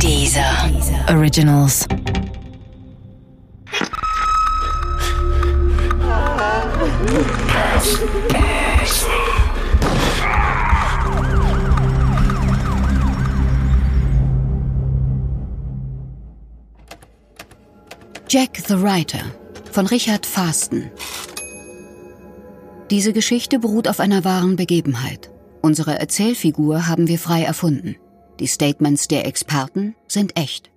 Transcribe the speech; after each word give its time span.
Dieser 0.00 0.70
Originals. 1.08 1.86
Jack 18.28 18.58
the 18.66 18.82
Writer 18.82 19.18
von 19.70 19.86
Richard 19.86 20.26
Fasten. 20.26 20.90
Diese 22.90 23.12
Geschichte 23.12 23.58
beruht 23.58 23.88
auf 23.88 24.00
einer 24.00 24.24
wahren 24.24 24.56
Begebenheit. 24.56 25.30
Unsere 25.62 25.98
Erzählfigur 25.98 26.86
haben 26.86 27.08
wir 27.08 27.18
frei 27.18 27.42
erfunden. 27.42 27.96
Die 28.40 28.46
Statements 28.46 29.08
der 29.08 29.26
Experten 29.26 29.94
sind 30.08 30.38
echt. 30.38 30.70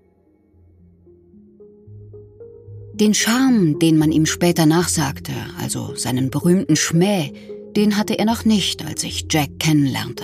Den 2.94 3.14
Charme, 3.14 3.78
den 3.80 3.98
man 3.98 4.12
ihm 4.12 4.26
später 4.26 4.66
nachsagte, 4.66 5.34
also 5.62 5.96
seinen 5.96 6.30
berühmten 6.30 6.76
Schmäh, 6.76 7.32
den 7.76 7.96
hatte 7.98 8.18
er 8.18 8.26
noch 8.26 8.44
nicht, 8.44 8.86
als 8.86 9.04
ich 9.04 9.28
Jack 9.30 9.60
kennenlernte. 9.60 10.24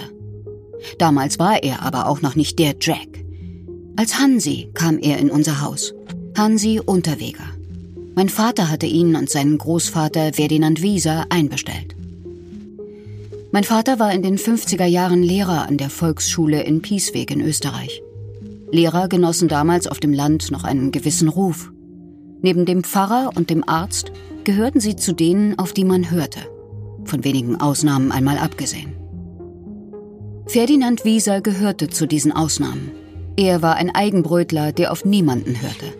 Damals 0.97 1.37
war 1.39 1.61
er 1.61 1.83
aber 1.83 2.07
auch 2.07 2.21
noch 2.21 2.35
nicht 2.35 2.57
der 2.59 2.75
Jack. 2.79 3.23
Als 3.95 4.19
Hansi 4.19 4.71
kam 4.73 4.97
er 4.97 5.19
in 5.19 5.29
unser 5.29 5.61
Haus. 5.61 5.93
Hansi 6.35 6.81
Unterweger. 6.83 7.45
Mein 8.15 8.29
Vater 8.29 8.69
hatte 8.69 8.87
ihn 8.87 9.15
und 9.15 9.29
seinen 9.29 9.57
Großvater 9.57 10.33
Ferdinand 10.33 10.81
Wieser 10.81 11.27
einbestellt. 11.29 11.95
Mein 13.53 13.65
Vater 13.65 13.99
war 13.99 14.11
in 14.11 14.23
den 14.23 14.39
50er 14.39 14.85
Jahren 14.85 15.21
Lehrer 15.21 15.67
an 15.67 15.77
der 15.77 15.91
Volksschule 15.91 16.63
in 16.63 16.81
Piesweg 16.81 17.29
in 17.29 17.39
Österreich. 17.39 18.01
Lehrer 18.71 19.07
genossen 19.07 19.47
damals 19.47 19.85
auf 19.85 19.99
dem 19.99 20.11
Land 20.11 20.49
noch 20.49 20.63
einen 20.63 20.91
gewissen 20.91 21.27
Ruf. 21.27 21.71
Neben 22.41 22.65
dem 22.65 22.83
Pfarrer 22.83 23.29
und 23.35 23.51
dem 23.51 23.63
Arzt 23.69 24.11
gehörten 24.43 24.79
sie 24.79 24.95
zu 24.95 25.13
denen, 25.13 25.59
auf 25.59 25.71
die 25.71 25.83
man 25.85 26.09
hörte. 26.09 26.39
Von 27.05 27.23
wenigen 27.23 27.61
Ausnahmen 27.61 28.11
einmal 28.11 28.39
abgesehen. 28.39 28.95
Ferdinand 30.47 31.05
Wieser 31.05 31.39
gehörte 31.39 31.89
zu 31.89 32.07
diesen 32.07 32.31
Ausnahmen. 32.31 32.89
Er 33.37 33.61
war 33.61 33.75
ein 33.75 33.93
Eigenbrötler, 33.93 34.71
der 34.71 34.91
auf 34.91 35.05
niemanden 35.05 35.61
hörte. 35.61 35.93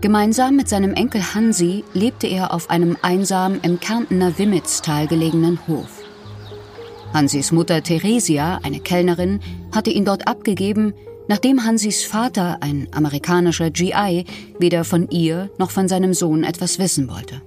Gemeinsam 0.00 0.56
mit 0.56 0.70
seinem 0.70 0.94
Enkel 0.94 1.34
Hansi 1.34 1.84
lebte 1.92 2.28
er 2.28 2.54
auf 2.54 2.70
einem 2.70 2.96
einsam 3.02 3.60
im 3.60 3.78
Kärntner 3.78 4.38
Wimmitztal 4.38 5.06
gelegenen 5.06 5.58
Hof. 5.68 6.01
Hansis 7.12 7.52
Mutter 7.52 7.82
Theresia, 7.82 8.60
eine 8.62 8.80
Kellnerin, 8.80 9.40
hatte 9.70 9.90
ihn 9.90 10.04
dort 10.04 10.26
abgegeben, 10.26 10.94
nachdem 11.28 11.64
Hansis 11.64 12.04
Vater, 12.04 12.62
ein 12.62 12.88
amerikanischer 12.92 13.70
GI, 13.70 14.24
weder 14.58 14.84
von 14.84 15.08
ihr 15.10 15.50
noch 15.58 15.70
von 15.70 15.88
seinem 15.88 16.14
Sohn 16.14 16.42
etwas 16.42 16.78
wissen 16.78 17.08
wollte. 17.08 17.42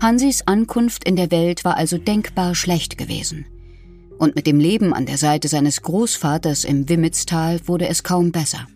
Hansis 0.00 0.42
Ankunft 0.46 1.08
in 1.08 1.16
der 1.16 1.32
Welt 1.32 1.64
war 1.64 1.76
also 1.76 1.98
denkbar 1.98 2.54
schlecht 2.54 2.96
gewesen. 2.96 3.46
Und 4.18 4.36
mit 4.36 4.46
dem 4.46 4.60
Leben 4.60 4.94
an 4.94 5.06
der 5.06 5.18
Seite 5.18 5.48
seines 5.48 5.82
Großvaters 5.82 6.64
im 6.64 6.88
Wimmitztal 6.88 7.60
wurde 7.66 7.88
es 7.88 8.04
kaum 8.04 8.30
besser. 8.30 8.66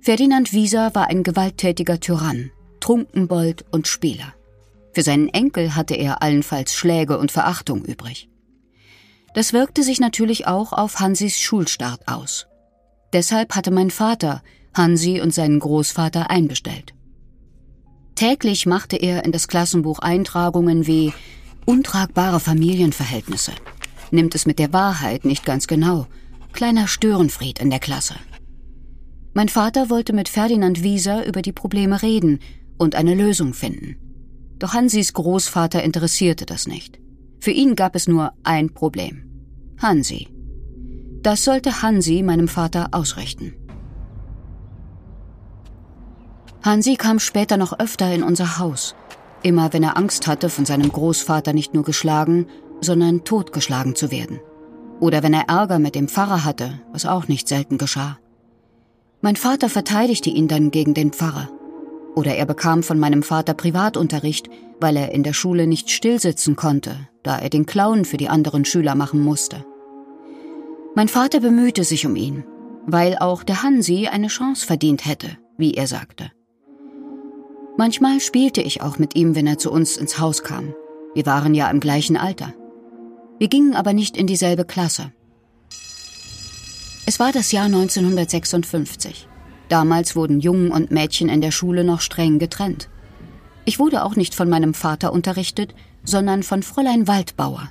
Ferdinand 0.00 0.52
Wieser 0.52 0.94
war 0.94 1.08
ein 1.08 1.22
gewalttätiger 1.22 2.00
Tyrann, 2.00 2.50
Trunkenbold 2.80 3.64
und 3.70 3.88
Spieler. 3.88 4.34
Für 4.92 5.02
seinen 5.02 5.28
Enkel 5.28 5.74
hatte 5.74 5.94
er 5.94 6.22
allenfalls 6.22 6.74
Schläge 6.74 7.18
und 7.18 7.30
Verachtung 7.30 7.84
übrig. 7.84 8.30
Das 9.36 9.52
wirkte 9.52 9.82
sich 9.82 10.00
natürlich 10.00 10.46
auch 10.46 10.72
auf 10.72 10.98
Hansis 10.98 11.38
Schulstart 11.38 12.08
aus. 12.08 12.46
Deshalb 13.12 13.54
hatte 13.54 13.70
mein 13.70 13.90
Vater 13.90 14.42
Hansi 14.72 15.20
und 15.20 15.34
seinen 15.34 15.60
Großvater 15.60 16.30
einbestellt. 16.30 16.94
Täglich 18.14 18.64
machte 18.64 18.96
er 18.96 19.26
in 19.26 19.32
das 19.32 19.46
Klassenbuch 19.46 19.98
Eintragungen 19.98 20.86
wie 20.86 21.12
untragbare 21.66 22.40
Familienverhältnisse, 22.40 23.52
nimmt 24.10 24.34
es 24.34 24.46
mit 24.46 24.58
der 24.58 24.72
Wahrheit 24.72 25.26
nicht 25.26 25.44
ganz 25.44 25.66
genau, 25.66 26.06
kleiner 26.54 26.88
Störenfried 26.88 27.58
in 27.58 27.68
der 27.68 27.80
Klasse. 27.80 28.14
Mein 29.34 29.50
Vater 29.50 29.90
wollte 29.90 30.14
mit 30.14 30.30
Ferdinand 30.30 30.82
Wieser 30.82 31.26
über 31.26 31.42
die 31.42 31.52
Probleme 31.52 32.00
reden 32.00 32.38
und 32.78 32.94
eine 32.94 33.14
Lösung 33.14 33.52
finden. 33.52 33.98
Doch 34.58 34.72
Hansis 34.72 35.12
Großvater 35.12 35.82
interessierte 35.82 36.46
das 36.46 36.66
nicht. 36.66 36.98
Für 37.38 37.50
ihn 37.50 37.76
gab 37.76 37.94
es 37.96 38.08
nur 38.08 38.32
ein 38.42 38.72
Problem. 38.72 39.25
Hansi. 39.78 40.28
Das 41.22 41.44
sollte 41.44 41.82
Hansi 41.82 42.22
meinem 42.22 42.48
Vater 42.48 42.88
ausrichten. 42.92 43.54
Hansi 46.62 46.96
kam 46.96 47.18
später 47.18 47.58
noch 47.58 47.78
öfter 47.78 48.12
in 48.12 48.22
unser 48.22 48.58
Haus, 48.58 48.96
immer 49.42 49.72
wenn 49.74 49.82
er 49.82 49.98
Angst 49.98 50.26
hatte, 50.26 50.48
von 50.48 50.64
seinem 50.64 50.90
Großvater 50.90 51.52
nicht 51.52 51.74
nur 51.74 51.84
geschlagen, 51.84 52.46
sondern 52.80 53.24
totgeschlagen 53.24 53.94
zu 53.94 54.10
werden. 54.10 54.40
Oder 54.98 55.22
wenn 55.22 55.34
er 55.34 55.48
Ärger 55.48 55.78
mit 55.78 55.94
dem 55.94 56.08
Pfarrer 56.08 56.44
hatte, 56.44 56.80
was 56.92 57.04
auch 57.04 57.28
nicht 57.28 57.46
selten 57.46 57.76
geschah. 57.76 58.18
Mein 59.20 59.36
Vater 59.36 59.68
verteidigte 59.68 60.30
ihn 60.30 60.48
dann 60.48 60.70
gegen 60.70 60.94
den 60.94 61.12
Pfarrer. 61.12 61.50
Oder 62.14 62.34
er 62.36 62.46
bekam 62.46 62.82
von 62.82 62.98
meinem 62.98 63.22
Vater 63.22 63.52
Privatunterricht, 63.52 64.48
weil 64.80 64.96
er 64.96 65.12
in 65.12 65.22
der 65.22 65.32
Schule 65.32 65.66
nicht 65.66 65.90
stillsitzen 65.90 66.56
konnte, 66.56 67.08
da 67.22 67.38
er 67.38 67.50
den 67.50 67.66
Clown 67.66 68.04
für 68.04 68.16
die 68.16 68.28
anderen 68.28 68.64
Schüler 68.64 68.94
machen 68.94 69.20
musste. 69.20 69.64
Mein 70.94 71.08
Vater 71.08 71.40
bemühte 71.40 71.84
sich 71.84 72.06
um 72.06 72.16
ihn, 72.16 72.44
weil 72.86 73.16
auch 73.18 73.42
der 73.42 73.62
Hansi 73.62 74.08
eine 74.08 74.28
Chance 74.28 74.66
verdient 74.66 75.06
hätte, 75.06 75.36
wie 75.58 75.74
er 75.74 75.86
sagte. 75.86 76.30
Manchmal 77.76 78.20
spielte 78.20 78.62
ich 78.62 78.80
auch 78.80 78.98
mit 78.98 79.14
ihm, 79.16 79.34
wenn 79.34 79.46
er 79.46 79.58
zu 79.58 79.70
uns 79.70 79.96
ins 79.98 80.18
Haus 80.18 80.42
kam. 80.42 80.74
Wir 81.14 81.26
waren 81.26 81.54
ja 81.54 81.70
im 81.70 81.80
gleichen 81.80 82.16
Alter. 82.16 82.54
Wir 83.38 83.48
gingen 83.48 83.74
aber 83.74 83.92
nicht 83.92 84.16
in 84.16 84.26
dieselbe 84.26 84.64
Klasse. 84.64 85.12
Es 87.04 87.20
war 87.20 87.32
das 87.32 87.52
Jahr 87.52 87.66
1956. 87.66 89.28
Damals 89.68 90.16
wurden 90.16 90.40
Jungen 90.40 90.70
und 90.70 90.90
Mädchen 90.90 91.28
in 91.28 91.40
der 91.40 91.50
Schule 91.50 91.84
noch 91.84 92.00
streng 92.00 92.38
getrennt. 92.38 92.88
Ich 93.66 93.78
wurde 93.80 94.04
auch 94.04 94.16
nicht 94.16 94.34
von 94.34 94.48
meinem 94.48 94.74
Vater 94.74 95.12
unterrichtet, 95.12 95.74
sondern 96.04 96.44
von 96.44 96.62
Fräulein 96.62 97.08
Waldbauer. 97.08 97.68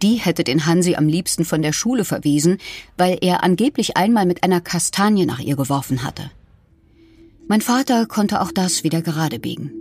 Die 0.00 0.14
hätte 0.14 0.44
den 0.44 0.64
Hansi 0.64 0.94
am 0.94 1.08
liebsten 1.08 1.44
von 1.44 1.60
der 1.60 1.72
Schule 1.72 2.04
verwiesen, 2.04 2.58
weil 2.96 3.18
er 3.20 3.42
angeblich 3.42 3.96
einmal 3.96 4.26
mit 4.26 4.44
einer 4.44 4.60
Kastanie 4.60 5.26
nach 5.26 5.40
ihr 5.40 5.56
geworfen 5.56 6.04
hatte. 6.04 6.30
Mein 7.48 7.60
Vater 7.62 8.06
konnte 8.06 8.40
auch 8.40 8.52
das 8.52 8.84
wieder 8.84 9.02
gerade 9.02 9.40
biegen. 9.40 9.72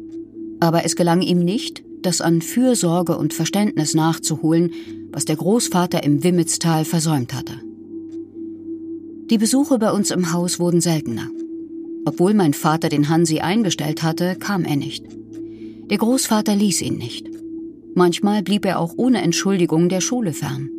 Aber 0.59 0.85
es 0.85 0.95
gelang 0.95 1.21
ihm 1.21 1.39
nicht, 1.39 1.83
das 2.01 2.19
an 2.19 2.41
Fürsorge 2.41 3.15
und 3.15 3.35
Verständnis 3.35 3.93
nachzuholen, 3.93 4.71
was 5.11 5.25
der 5.25 5.35
Großvater 5.35 6.03
im 6.03 6.23
Wimmitztal 6.23 6.83
versäumt 6.83 7.33
hatte. 7.35 7.59
Die 9.29 9.37
Besuche 9.37 9.77
bei 9.77 9.91
uns 9.91 10.09
im 10.09 10.31
Haus 10.31 10.57
wurden 10.57 10.81
seltener. 10.81 11.27
Obwohl 12.05 12.33
mein 12.33 12.53
Vater 12.53 12.89
den 12.89 13.09
Hansi 13.09 13.39
einbestellt 13.39 14.01
hatte, 14.01 14.35
kam 14.37 14.63
er 14.63 14.77
nicht. 14.77 15.05
Der 15.89 15.97
Großvater 15.97 16.55
ließ 16.55 16.81
ihn 16.81 16.97
nicht. 16.97 17.27
Manchmal 17.95 18.43
blieb 18.43 18.65
er 18.65 18.79
auch 18.79 18.93
ohne 18.97 19.21
Entschuldigung 19.21 19.89
der 19.89 20.01
Schule 20.01 20.33
fern. 20.33 20.69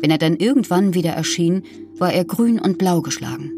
Wenn 0.00 0.10
er 0.10 0.18
dann 0.18 0.36
irgendwann 0.36 0.94
wieder 0.94 1.10
erschien, 1.10 1.62
war 1.98 2.12
er 2.12 2.24
grün 2.24 2.58
und 2.58 2.78
blau 2.78 3.00
geschlagen. 3.00 3.52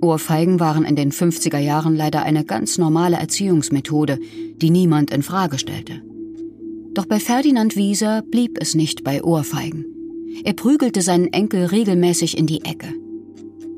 Ohrfeigen 0.00 0.60
waren 0.60 0.84
in 0.84 0.96
den 0.96 1.12
50er 1.12 1.58
Jahren 1.58 1.96
leider 1.96 2.22
eine 2.22 2.44
ganz 2.44 2.78
normale 2.78 3.16
Erziehungsmethode, 3.16 4.18
die 4.56 4.70
niemand 4.70 5.10
in 5.10 5.22
Frage 5.22 5.58
stellte. 5.58 6.02
Doch 6.94 7.06
bei 7.06 7.20
Ferdinand 7.20 7.76
Wieser 7.76 8.22
blieb 8.22 8.58
es 8.60 8.74
nicht 8.74 9.04
bei 9.04 9.22
Ohrfeigen. 9.22 9.84
Er 10.44 10.52
prügelte 10.52 11.02
seinen 11.02 11.32
Enkel 11.32 11.66
regelmäßig 11.66 12.38
in 12.38 12.46
die 12.46 12.64
Ecke. 12.64 12.88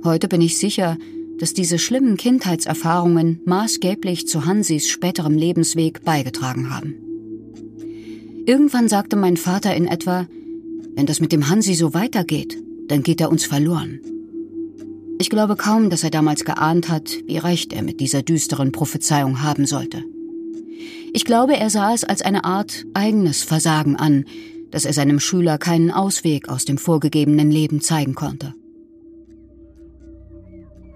Heute 0.04 0.28
bin 0.28 0.40
ich 0.40 0.58
sicher, 0.58 0.96
dass 1.38 1.54
diese 1.54 1.78
schlimmen 1.78 2.16
Kindheitserfahrungen 2.16 3.40
maßgeblich 3.44 4.26
zu 4.26 4.44
Hansis 4.44 4.88
späterem 4.88 5.36
Lebensweg 5.36 6.04
beigetragen 6.04 6.74
haben. 6.74 6.94
Irgendwann 8.46 8.88
sagte 8.88 9.16
mein 9.16 9.36
Vater 9.36 9.74
in 9.74 9.86
etwa, 9.86 10.26
wenn 10.96 11.06
das 11.06 11.20
mit 11.20 11.32
dem 11.32 11.48
Hansi 11.48 11.74
so 11.74 11.94
weitergeht, 11.94 12.58
dann 12.88 13.02
geht 13.02 13.20
er 13.20 13.30
uns 13.30 13.44
verloren. 13.44 14.00
Ich 15.20 15.30
glaube 15.30 15.56
kaum, 15.56 15.90
dass 15.90 16.04
er 16.04 16.10
damals 16.10 16.44
geahnt 16.44 16.88
hat, 16.88 17.10
wie 17.26 17.38
recht 17.38 17.72
er 17.72 17.82
mit 17.82 18.00
dieser 18.00 18.22
düsteren 18.22 18.72
Prophezeiung 18.72 19.42
haben 19.42 19.66
sollte. 19.66 20.02
Ich 21.12 21.24
glaube, 21.24 21.56
er 21.56 21.70
sah 21.70 21.92
es 21.92 22.04
als 22.04 22.22
eine 22.22 22.44
Art 22.44 22.84
eigenes 22.94 23.42
Versagen 23.42 23.96
an, 23.96 24.24
dass 24.70 24.84
er 24.84 24.92
seinem 24.92 25.20
Schüler 25.20 25.58
keinen 25.58 25.90
Ausweg 25.90 26.48
aus 26.48 26.64
dem 26.64 26.78
vorgegebenen 26.78 27.50
Leben 27.50 27.80
zeigen 27.80 28.14
konnte. 28.14 28.54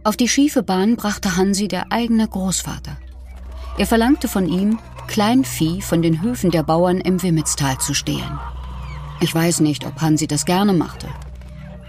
Auf 0.04 0.16
die 0.16 0.28
schiefe 0.28 0.64
Bahn 0.64 0.96
brachte 0.96 1.36
Hansi 1.36 1.68
der 1.68 1.92
eigene 1.92 2.26
Großvater. 2.26 2.96
Er 3.78 3.86
verlangte 3.86 4.26
von 4.26 4.48
ihm, 4.48 4.78
Kleinvieh 5.06 5.80
von 5.80 6.02
den 6.02 6.22
Höfen 6.22 6.50
der 6.50 6.62
Bauern 6.62 7.00
im 7.00 7.22
Wimmitztal 7.22 7.78
zu 7.78 7.94
stehlen. 7.94 8.38
Ich 9.20 9.34
weiß 9.34 9.60
nicht, 9.60 9.86
ob 9.86 10.00
Hansi 10.00 10.26
das 10.26 10.44
gerne 10.44 10.72
machte. 10.72 11.06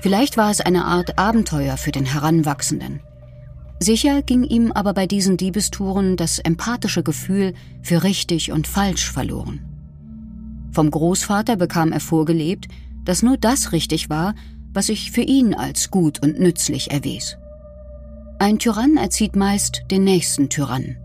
Vielleicht 0.01 0.37
war 0.37 0.51
es 0.51 0.61
eine 0.61 0.85
Art 0.85 1.17
Abenteuer 1.17 1.77
für 1.77 1.91
den 1.91 2.05
Heranwachsenden. 2.05 2.99
Sicher 3.79 4.21
ging 4.21 4.43
ihm 4.43 4.71
aber 4.71 4.93
bei 4.93 5.07
diesen 5.07 5.37
Diebestouren 5.37 6.15
das 6.15 6.39
empathische 6.39 7.01
Gefühl 7.01 7.53
für 7.81 8.03
richtig 8.03 8.51
und 8.51 8.67
falsch 8.67 9.11
verloren. 9.11 9.61
Vom 10.71 10.91
Großvater 10.91 11.55
bekam 11.55 11.91
er 11.91 11.99
vorgelebt, 11.99 12.67
dass 13.03 13.23
nur 13.23 13.37
das 13.37 13.71
richtig 13.71 14.09
war, 14.09 14.35
was 14.71 14.87
sich 14.87 15.11
für 15.11 15.21
ihn 15.21 15.53
als 15.53 15.91
gut 15.91 16.21
und 16.21 16.39
nützlich 16.39 16.91
erwies. 16.91 17.37
Ein 18.43 18.59
Tyrann 18.59 18.97
erzieht 18.97 19.37
meist 19.37 19.83
den 19.89 20.03
nächsten 20.03 20.49
Tyrannen. 20.49 20.97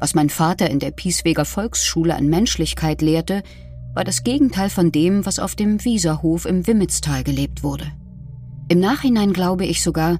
Was 0.00 0.14
mein 0.14 0.28
Vater 0.28 0.68
in 0.68 0.80
der 0.80 0.90
Piesweger 0.90 1.46
Volksschule 1.46 2.14
an 2.14 2.26
Menschlichkeit 2.26 3.00
lehrte, 3.00 3.42
war 3.94 4.04
das 4.04 4.22
Gegenteil 4.22 4.68
von 4.68 4.92
dem, 4.92 5.24
was 5.24 5.38
auf 5.38 5.56
dem 5.56 5.82
Wieserhof 5.82 6.44
im 6.44 6.66
Wimmitztal 6.66 7.24
gelebt 7.24 7.62
wurde. 7.62 7.86
Im 8.68 8.80
Nachhinein 8.80 9.32
glaube 9.32 9.64
ich 9.64 9.82
sogar, 9.82 10.18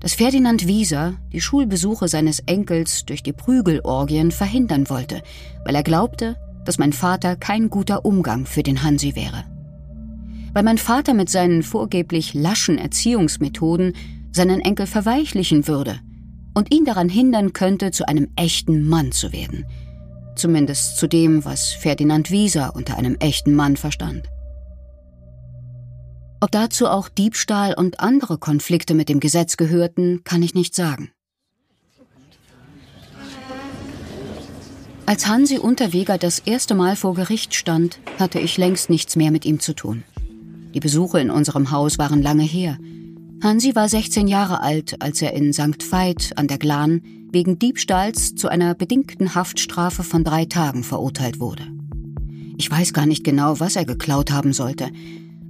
dass 0.00 0.14
Ferdinand 0.14 0.66
Wieser 0.66 1.14
die 1.32 1.40
Schulbesuche 1.40 2.08
seines 2.08 2.40
Enkels 2.40 3.04
durch 3.04 3.22
die 3.22 3.32
Prügelorgien 3.32 4.32
verhindern 4.32 4.90
wollte, 4.90 5.22
weil 5.64 5.76
er 5.76 5.84
glaubte, 5.84 6.34
dass 6.64 6.76
mein 6.76 6.92
Vater 6.92 7.36
kein 7.36 7.70
guter 7.70 8.04
Umgang 8.04 8.46
für 8.46 8.64
den 8.64 8.82
Hansi 8.82 9.14
wäre. 9.14 9.44
Weil 10.54 10.64
mein 10.64 10.78
Vater 10.78 11.14
mit 11.14 11.30
seinen 11.30 11.62
vorgeblich 11.62 12.34
laschen 12.34 12.78
Erziehungsmethoden 12.78 13.92
seinen 14.34 14.60
Enkel 14.60 14.86
verweichlichen 14.86 15.66
würde 15.68 16.00
und 16.54 16.74
ihn 16.74 16.84
daran 16.84 17.08
hindern 17.08 17.52
könnte, 17.52 17.90
zu 17.90 18.06
einem 18.06 18.28
echten 18.36 18.88
Mann 18.88 19.12
zu 19.12 19.32
werden. 19.32 19.64
Zumindest 20.36 20.98
zu 20.98 21.06
dem, 21.06 21.44
was 21.44 21.70
Ferdinand 21.70 22.30
Wieser 22.30 22.74
unter 22.74 22.96
einem 22.96 23.16
echten 23.16 23.54
Mann 23.54 23.76
verstand. 23.76 24.28
Ob 26.40 26.50
dazu 26.50 26.88
auch 26.88 27.08
Diebstahl 27.08 27.74
und 27.74 28.00
andere 28.00 28.38
Konflikte 28.38 28.94
mit 28.94 29.08
dem 29.08 29.20
Gesetz 29.20 29.56
gehörten, 29.56 30.24
kann 30.24 30.42
ich 30.42 30.54
nicht 30.54 30.74
sagen. 30.74 31.10
Als 35.06 35.26
Hansi 35.26 35.58
Unterweger 35.58 36.18
das 36.18 36.38
erste 36.38 36.74
Mal 36.74 36.96
vor 36.96 37.14
Gericht 37.14 37.54
stand, 37.54 38.00
hatte 38.18 38.40
ich 38.40 38.56
längst 38.56 38.90
nichts 38.90 39.16
mehr 39.16 39.30
mit 39.30 39.44
ihm 39.44 39.60
zu 39.60 39.74
tun. 39.74 40.02
Die 40.74 40.80
Besuche 40.80 41.20
in 41.20 41.30
unserem 41.30 41.70
Haus 41.70 41.98
waren 41.98 42.22
lange 42.22 42.42
her. 42.42 42.78
Hansi 43.44 43.74
war 43.74 43.90
16 43.90 44.26
Jahre 44.26 44.62
alt, 44.62 45.02
als 45.02 45.20
er 45.20 45.34
in 45.34 45.52
St. 45.52 45.92
Veit 45.92 46.32
an 46.36 46.46
der 46.46 46.56
Glan 46.56 47.02
wegen 47.30 47.58
Diebstahls 47.58 48.34
zu 48.34 48.48
einer 48.48 48.74
bedingten 48.74 49.34
Haftstrafe 49.34 50.02
von 50.02 50.24
drei 50.24 50.46
Tagen 50.46 50.82
verurteilt 50.82 51.40
wurde. 51.40 51.64
Ich 52.56 52.70
weiß 52.70 52.94
gar 52.94 53.04
nicht 53.04 53.22
genau, 53.22 53.60
was 53.60 53.76
er 53.76 53.84
geklaut 53.84 54.30
haben 54.30 54.54
sollte, 54.54 54.88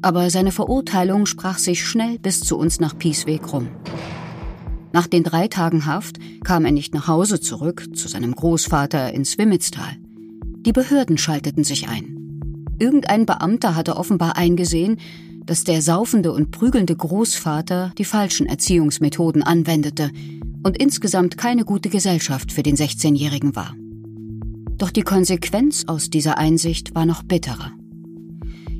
aber 0.02 0.28
seine 0.30 0.50
Verurteilung 0.50 1.24
sprach 1.24 1.58
sich 1.58 1.86
schnell 1.86 2.18
bis 2.18 2.40
zu 2.40 2.58
uns 2.58 2.80
nach 2.80 2.98
Piesweg 2.98 3.52
rum. 3.52 3.68
Nach 4.92 5.06
den 5.06 5.22
drei 5.22 5.46
Tagen 5.46 5.86
Haft 5.86 6.18
kam 6.42 6.64
er 6.64 6.72
nicht 6.72 6.94
nach 6.94 7.06
Hause 7.06 7.38
zurück, 7.38 7.94
zu 7.94 8.08
seinem 8.08 8.34
Großvater 8.34 9.12
ins 9.12 9.38
Wimmitztal. 9.38 9.98
Die 10.66 10.72
Behörden 10.72 11.16
schalteten 11.16 11.62
sich 11.62 11.88
ein. 11.88 12.64
Irgendein 12.80 13.24
Beamter 13.24 13.76
hatte 13.76 13.96
offenbar 13.96 14.36
eingesehen, 14.36 14.98
dass 15.46 15.64
der 15.64 15.82
saufende 15.82 16.32
und 16.32 16.50
prügelnde 16.50 16.96
Großvater 16.96 17.92
die 17.98 18.04
falschen 18.04 18.46
Erziehungsmethoden 18.46 19.42
anwendete 19.42 20.10
und 20.62 20.78
insgesamt 20.78 21.36
keine 21.36 21.64
gute 21.64 21.90
Gesellschaft 21.90 22.52
für 22.52 22.62
den 22.62 22.76
16-Jährigen 22.76 23.54
war. 23.54 23.74
Doch 24.76 24.90
die 24.90 25.02
Konsequenz 25.02 25.84
aus 25.86 26.10
dieser 26.10 26.38
Einsicht 26.38 26.94
war 26.94 27.06
noch 27.06 27.22
bitterer. 27.22 27.72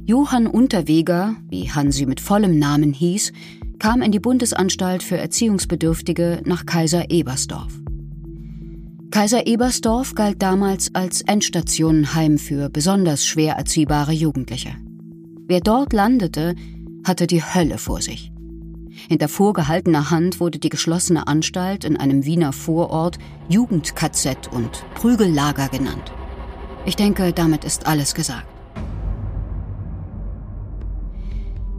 Johann 0.06 0.46
Unterweger, 0.46 1.36
wie 1.48 1.70
Hansi 1.70 2.04
mit 2.06 2.20
vollem 2.20 2.58
Namen 2.58 2.92
hieß, 2.92 3.32
kam 3.78 4.02
in 4.02 4.12
die 4.12 4.20
Bundesanstalt 4.20 5.02
für 5.02 5.16
Erziehungsbedürftige 5.16 6.42
nach 6.44 6.66
Kaiser 6.66 7.10
Ebersdorf. 7.10 7.72
Kaiser 9.10 9.46
Ebersdorf 9.46 10.14
galt 10.14 10.42
damals 10.42 10.94
als 10.94 11.22
Endstationenheim 11.22 12.38
für 12.38 12.68
besonders 12.68 13.24
schwer 13.24 13.54
erziehbare 13.54 14.12
Jugendliche. 14.12 14.76
Wer 15.46 15.60
dort 15.60 15.92
landete, 15.92 16.54
hatte 17.04 17.26
die 17.26 17.42
Hölle 17.42 17.76
vor 17.76 18.00
sich. 18.00 18.32
Hinter 19.08 19.28
vorgehaltener 19.28 20.10
Hand 20.10 20.40
wurde 20.40 20.58
die 20.58 20.70
geschlossene 20.70 21.26
Anstalt 21.26 21.84
in 21.84 21.98
einem 21.98 22.24
Wiener 22.24 22.52
Vorort 22.52 23.18
Jugendkazett 23.48 24.50
und 24.52 24.84
Prügellager 24.94 25.68
genannt. 25.68 26.12
Ich 26.86 26.96
denke, 26.96 27.32
damit 27.32 27.64
ist 27.64 27.86
alles 27.86 28.14
gesagt. 28.14 28.46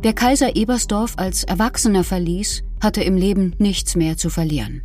Wer 0.02 0.14
Kaiser 0.14 0.56
Ebersdorf 0.56 1.14
als 1.18 1.44
Erwachsener 1.44 2.04
verließ, 2.04 2.64
hatte 2.84 3.02
im 3.02 3.18
Leben 3.18 3.56
nichts 3.58 3.96
mehr 3.96 4.18
zu 4.18 4.30
verlieren. 4.30 4.84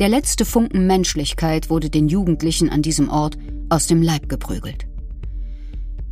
Der 0.00 0.08
letzte 0.08 0.44
Funken 0.44 0.88
Menschlichkeit 0.88 1.70
wurde 1.70 1.90
den 1.90 2.08
Jugendlichen 2.08 2.68
an 2.68 2.82
diesem 2.82 3.08
Ort 3.08 3.38
aus 3.68 3.86
dem 3.86 4.02
Leib 4.02 4.28
geprügelt. 4.28 4.88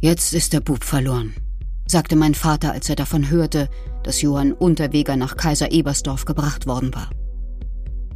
Jetzt 0.01 0.35
ist 0.35 0.53
der 0.53 0.61
Bub 0.61 0.85
verloren, 0.85 1.35
sagte 1.87 2.17
mein 2.17 2.35
Vater, 2.35 2.73
als 2.73 2.89
er 2.89 2.97
davon 2.97 3.31
hörte, 3.31 3.69
dass 4.03 4.23
Johann 4.23 4.53
Unterweger 4.53 5.17
nach 5.17 5.37
Kaiser 5.37 5.73
Ebersdorf 5.73 6.25
gebracht 6.25 6.67
worden 6.67 6.95
war. 6.95 7.11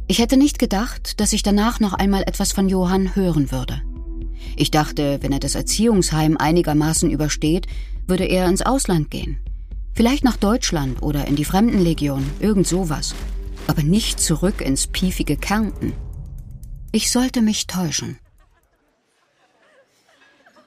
Ich 0.07 0.19
hätte 0.19 0.37
nicht 0.37 0.59
gedacht, 0.59 1.19
dass 1.19 1.33
ich 1.33 1.43
danach 1.43 1.79
noch 1.79 1.93
einmal 1.93 2.23
etwas 2.23 2.51
von 2.51 2.67
Johann 2.67 3.15
hören 3.15 3.51
würde. 3.51 3.81
Ich 4.55 4.71
dachte, 4.71 5.19
wenn 5.21 5.31
er 5.31 5.39
das 5.39 5.55
Erziehungsheim 5.55 6.37
einigermaßen 6.37 7.11
übersteht, 7.11 7.67
würde 8.07 8.25
er 8.25 8.47
ins 8.47 8.61
Ausland 8.61 9.11
gehen. 9.11 9.39
Vielleicht 9.93 10.23
nach 10.23 10.37
Deutschland 10.37 11.01
oder 11.03 11.27
in 11.27 11.35
die 11.35 11.45
Fremdenlegion, 11.45 12.25
irgend 12.39 12.67
sowas 12.67 13.13
aber 13.69 13.83
nicht 13.83 14.19
zurück 14.19 14.61
ins 14.61 14.87
piefige 14.87 15.37
Kärnten. 15.37 15.93
Ich 16.91 17.11
sollte 17.11 17.43
mich 17.43 17.67
täuschen. 17.67 18.17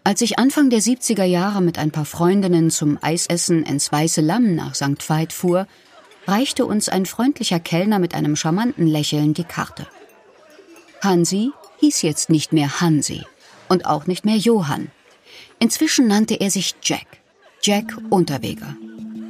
Als 0.05 0.21
ich 0.21 0.39
Anfang 0.39 0.69
der 0.69 0.81
70er 0.81 1.25
Jahre 1.25 1.63
mit 1.63 1.79
ein 1.79 1.93
paar 1.93 2.05
Freundinnen 2.05 2.71
zum 2.71 2.99
Eisessen 3.01 3.63
ins 3.63 3.93
Weiße 3.93 4.21
Lamm 4.21 4.57
nach 4.57 4.75
St. 4.75 5.09
Veit 5.09 5.33
fuhr, 5.33 5.69
reichte 6.27 6.67
uns 6.67 6.89
ein 6.89 7.07
freundlicher 7.07 7.61
Kellner 7.61 8.01
mit 8.01 8.15
einem 8.15 8.35
charmanten 8.35 8.87
Lächeln 8.87 9.33
die 9.33 9.45
Karte. 9.45 9.87
Hansi 11.01 11.53
hieß 11.79 12.03
jetzt 12.03 12.31
nicht 12.31 12.53
mehr 12.53 12.81
Hansi 12.81 13.23
und 13.69 13.87
auch 13.87 14.07
nicht 14.07 14.25
mehr 14.25 14.37
Johann. 14.37 14.91
Inzwischen 15.61 16.09
nannte 16.09 16.35
er 16.35 16.51
sich 16.51 16.75
Jack. 16.83 17.07
Jack 17.63 17.97
Unterweger. 18.11 18.77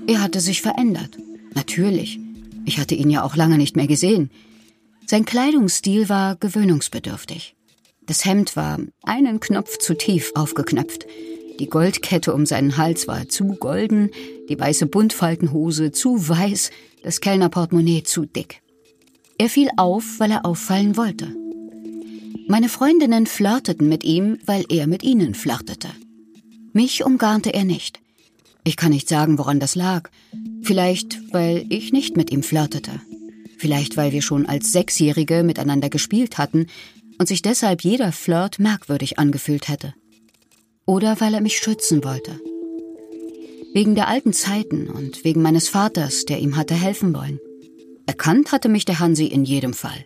Er 0.07 0.23
hatte 0.23 0.41
sich 0.41 0.63
verändert. 0.63 1.19
Natürlich. 1.55 2.19
Ich 2.65 2.79
hatte 2.79 2.95
ihn 2.95 3.11
ja 3.11 3.25
auch 3.25 3.37
lange 3.37 3.59
nicht 3.59 3.77
mehr 3.77 3.87
gesehen. 3.87 4.31
Sein 5.05 5.27
Kleidungsstil 5.27 6.09
war 6.09 6.37
gewöhnungsbedürftig. 6.37 7.55
Das 8.07 8.25
Hemd 8.25 8.57
war 8.57 8.79
einen 9.05 9.41
Knopf 9.41 9.79
zu 9.79 9.95
tief 9.95 10.33
aufgeknöpft. 10.35 11.07
Die 11.61 11.69
Goldkette 11.69 12.35
um 12.35 12.47
seinen 12.47 12.77
Hals 12.77 13.07
war 13.07 13.29
zu 13.29 13.55
golden, 13.55 14.11
die 14.49 14.59
weiße 14.59 14.87
Buntfaltenhose 14.87 15.93
zu 15.93 16.29
weiß, 16.29 16.71
das 17.05 17.21
Kellnerportemonnaie 17.21 18.03
zu 18.03 18.25
dick. 18.25 18.63
Er 19.39 19.49
fiel 19.49 19.69
auf, 19.77 20.19
weil 20.19 20.31
er 20.31 20.45
auffallen 20.45 20.97
wollte. 20.97 21.35
Meine 22.49 22.69
Freundinnen 22.69 23.27
flirteten 23.27 23.89
mit 23.89 24.03
ihm, 24.05 24.39
weil 24.47 24.65
er 24.69 24.87
mit 24.87 25.03
ihnen 25.05 25.35
flirtete. 25.35 25.89
Mich 26.73 27.05
umgarnte 27.05 27.55
er 27.55 27.65
nicht. 27.65 28.01
Ich 28.65 28.77
kann 28.77 28.91
nicht 28.91 29.09
sagen, 29.09 29.39
woran 29.39 29.61
das 29.61 29.75
lag. 29.75 30.11
Vielleicht, 30.63 31.33
weil 31.33 31.65
ich 31.69 31.93
nicht 31.93 32.17
mit 32.17 32.31
ihm 32.33 32.43
flirtete. 32.43 33.01
Vielleicht, 33.59 33.97
weil 33.97 34.13
wir 34.13 34.23
schon 34.23 34.47
als 34.47 34.73
Sechsjährige 34.73 35.45
miteinander 35.45 35.89
gespielt 35.89 36.39
hatten 36.39 36.67
und 37.19 37.29
sich 37.29 37.43
deshalb 37.43 37.83
jeder 37.83 38.13
Flirt 38.13 38.59
merkwürdig 38.59 39.19
angefühlt 39.19 39.69
hätte. 39.69 39.95
Oder 40.87 41.21
weil 41.21 41.35
er 41.35 41.41
mich 41.41 41.59
schützen 41.59 42.05
wollte. 42.05 42.41
Wegen 43.73 43.95
der 43.95 44.09
alten 44.09 44.33
Zeiten 44.33 44.89
und 44.89 45.25
wegen 45.25 45.41
meines 45.41 45.69
Vaters, 45.69 46.25
der 46.25 46.41
ihm 46.41 46.57
hatte 46.57 46.75
helfen 46.75 47.15
wollen. 47.15 47.41
Erkannt 48.07 48.53
hatte 48.53 48.69
mich 48.69 48.85
der 48.85 48.99
Hansi 48.99 49.27
in 49.27 49.45
jedem 49.45 49.73
Fall. 49.73 50.05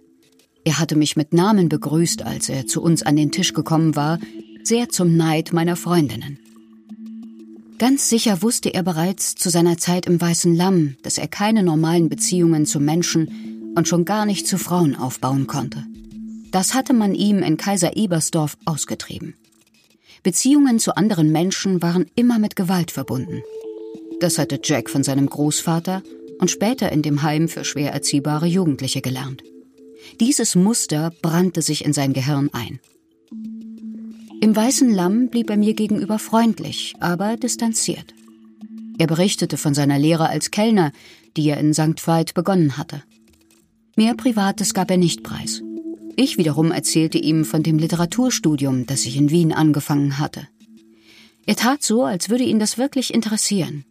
Er 0.65 0.79
hatte 0.79 0.97
mich 0.97 1.17
mit 1.17 1.33
Namen 1.33 1.69
begrüßt, 1.69 2.23
als 2.23 2.49
er 2.49 2.67
zu 2.67 2.83
uns 2.83 3.03
an 3.03 3.17
den 3.17 3.33
Tisch 3.33 3.53
gekommen 3.53 3.97
war, 3.97 4.19
sehr 4.63 4.89
zum 4.89 5.17
Neid 5.17 5.53
meiner 5.53 5.77
Freundinnen. 5.77 6.39
Ganz 7.79 8.09
sicher 8.09 8.43
wusste 8.43 8.73
er 8.73 8.83
bereits 8.83 9.35
zu 9.35 9.51
seiner 9.51 9.79
Zeit 9.79 10.07
im 10.07 10.21
Weißen 10.21 10.55
Lamm, 10.55 10.97
dass 11.03 11.19
er 11.19 11.29
keine 11.29 11.63
normalen 11.63 12.09
Beziehungen 12.09 12.67
zu 12.67 12.81
Menschen 12.81 13.73
und 13.77 13.87
schon 13.87 14.05
gar 14.05 14.27
nicht 14.27 14.47
zu 14.47 14.59
Frauen 14.59 14.97
aufbauen 14.97 15.47
konnte. 15.47 15.85
Das 16.57 16.73
hatte 16.73 16.95
man 16.95 17.15
ihm 17.15 17.41
in 17.41 17.59
Kaiser 17.59 17.99
Ebersdorf 17.99 18.57
ausgetrieben. 18.65 19.35
Beziehungen 20.23 20.79
zu 20.79 20.97
anderen 20.97 21.31
Menschen 21.31 21.83
waren 21.83 22.07
immer 22.15 22.39
mit 22.39 22.57
Gewalt 22.57 22.91
verbunden. 22.91 23.43
Das 24.21 24.39
hatte 24.39 24.59
Jack 24.65 24.89
von 24.89 25.05
seinem 25.05 25.29
Großvater 25.29 26.03
und 26.39 26.51
später 26.51 26.91
in 26.93 27.03
dem 27.03 27.21
Heim 27.21 27.49
für 27.49 27.63
schwer 27.63 27.93
erziehbare 27.93 28.47
Jugendliche 28.47 29.03
gelernt. 29.03 29.43
Dieses 30.19 30.55
Muster 30.55 31.13
brannte 31.21 31.61
sich 31.61 31.85
in 31.85 31.93
sein 31.93 32.15
Gehirn 32.15 32.49
ein. 32.55 32.81
Im 34.41 34.57
weißen 34.57 34.91
Lamm 34.91 35.29
blieb 35.29 35.51
er 35.51 35.59
mir 35.59 35.75
gegenüber 35.75 36.19
freundlich, 36.19 36.95
aber 37.01 37.37
distanziert. 37.37 38.15
Er 38.97 39.07
berichtete 39.07 39.59
von 39.59 39.75
seiner 39.75 39.99
Lehre 39.99 40.31
als 40.31 40.51
Kellner, 40.51 40.93
die 41.37 41.51
er 41.51 41.59
in 41.59 41.75
St. 41.75 42.07
Veit 42.07 42.33
begonnen 42.33 42.79
hatte. 42.79 43.03
Mehr 43.95 44.15
Privates 44.15 44.73
gab 44.73 44.91
er 44.91 44.97
nicht 44.97 45.23
preis. 45.23 45.61
Ich 46.17 46.39
wiederum 46.39 46.73
erzählte 46.73 47.19
ihm 47.19 47.45
von 47.45 47.63
dem 47.63 47.79
Literaturstudium, 47.79 48.87
das 48.87 49.05
ich 49.05 49.19
in 49.19 49.31
Wien 49.31 49.53
angefangen 49.53 50.19
hatte. 50.19 50.49
Er 51.45 51.57
tat 51.57 51.83
so, 51.83 52.05
als 52.05 52.31
würde 52.31 52.45
ihn 52.45 52.59
das 52.59 52.79
wirklich 52.79 53.13
interessieren. 53.13 53.85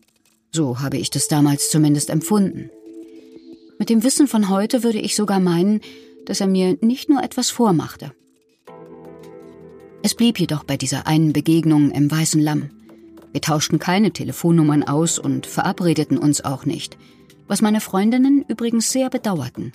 So 0.52 0.80
habe 0.80 0.98
ich 0.98 1.12
das 1.12 1.28
damals 1.28 1.70
zumindest 1.70 2.10
empfunden. 2.10 2.72
Mit 3.78 3.90
dem 3.90 4.04
Wissen 4.04 4.28
von 4.28 4.50
heute 4.50 4.84
würde 4.84 5.00
ich 5.00 5.16
sogar 5.16 5.40
meinen, 5.40 5.82
dass 6.26 6.42
er 6.42 6.48
mir 6.48 6.78
nicht 6.82 7.10
nur 7.10 7.22
etwas 7.22 7.52
vormachte. 7.52 8.12
Es 10.02 10.16
blieb 10.16 10.40
jedoch 10.40 10.64
bei 10.64 10.78
dieser 10.78 11.06
einen 11.06 11.32
Begegnung 11.32 11.92
im 11.92 12.10
Weißen 12.10 12.42
Lamm. 12.42 12.72
Wir 13.34 13.42
tauschten 13.42 13.78
keine 13.78 14.12
Telefonnummern 14.12 14.84
aus 14.84 15.20
und 15.20 15.46
verabredeten 15.46 16.18
uns 16.18 16.44
auch 16.44 16.66
nicht, 16.66 16.98
was 17.48 17.62
meine 17.62 17.82
Freundinnen 17.82 18.44
übrigens 18.48 18.92
sehr 18.92 19.10
bedauerten. 19.10 19.74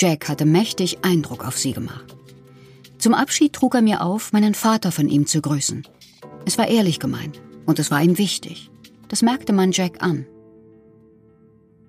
Jack 0.00 0.30
hatte 0.30 0.46
mächtig 0.46 1.04
Eindruck 1.04 1.46
auf 1.46 1.58
sie 1.58 1.72
gemacht. 1.72 2.16
Zum 2.96 3.12
Abschied 3.12 3.52
trug 3.52 3.74
er 3.74 3.82
mir 3.82 4.02
auf, 4.02 4.32
meinen 4.32 4.54
Vater 4.54 4.92
von 4.92 5.10
ihm 5.10 5.26
zu 5.26 5.42
grüßen. 5.42 5.86
Es 6.46 6.56
war 6.56 6.68
ehrlich 6.68 7.00
gemeint 7.00 7.42
und 7.66 7.78
es 7.78 7.90
war 7.90 8.02
ihm 8.02 8.16
wichtig. 8.16 8.70
Das 9.08 9.20
merkte 9.20 9.52
man 9.52 9.72
Jack 9.72 10.02
an. 10.02 10.24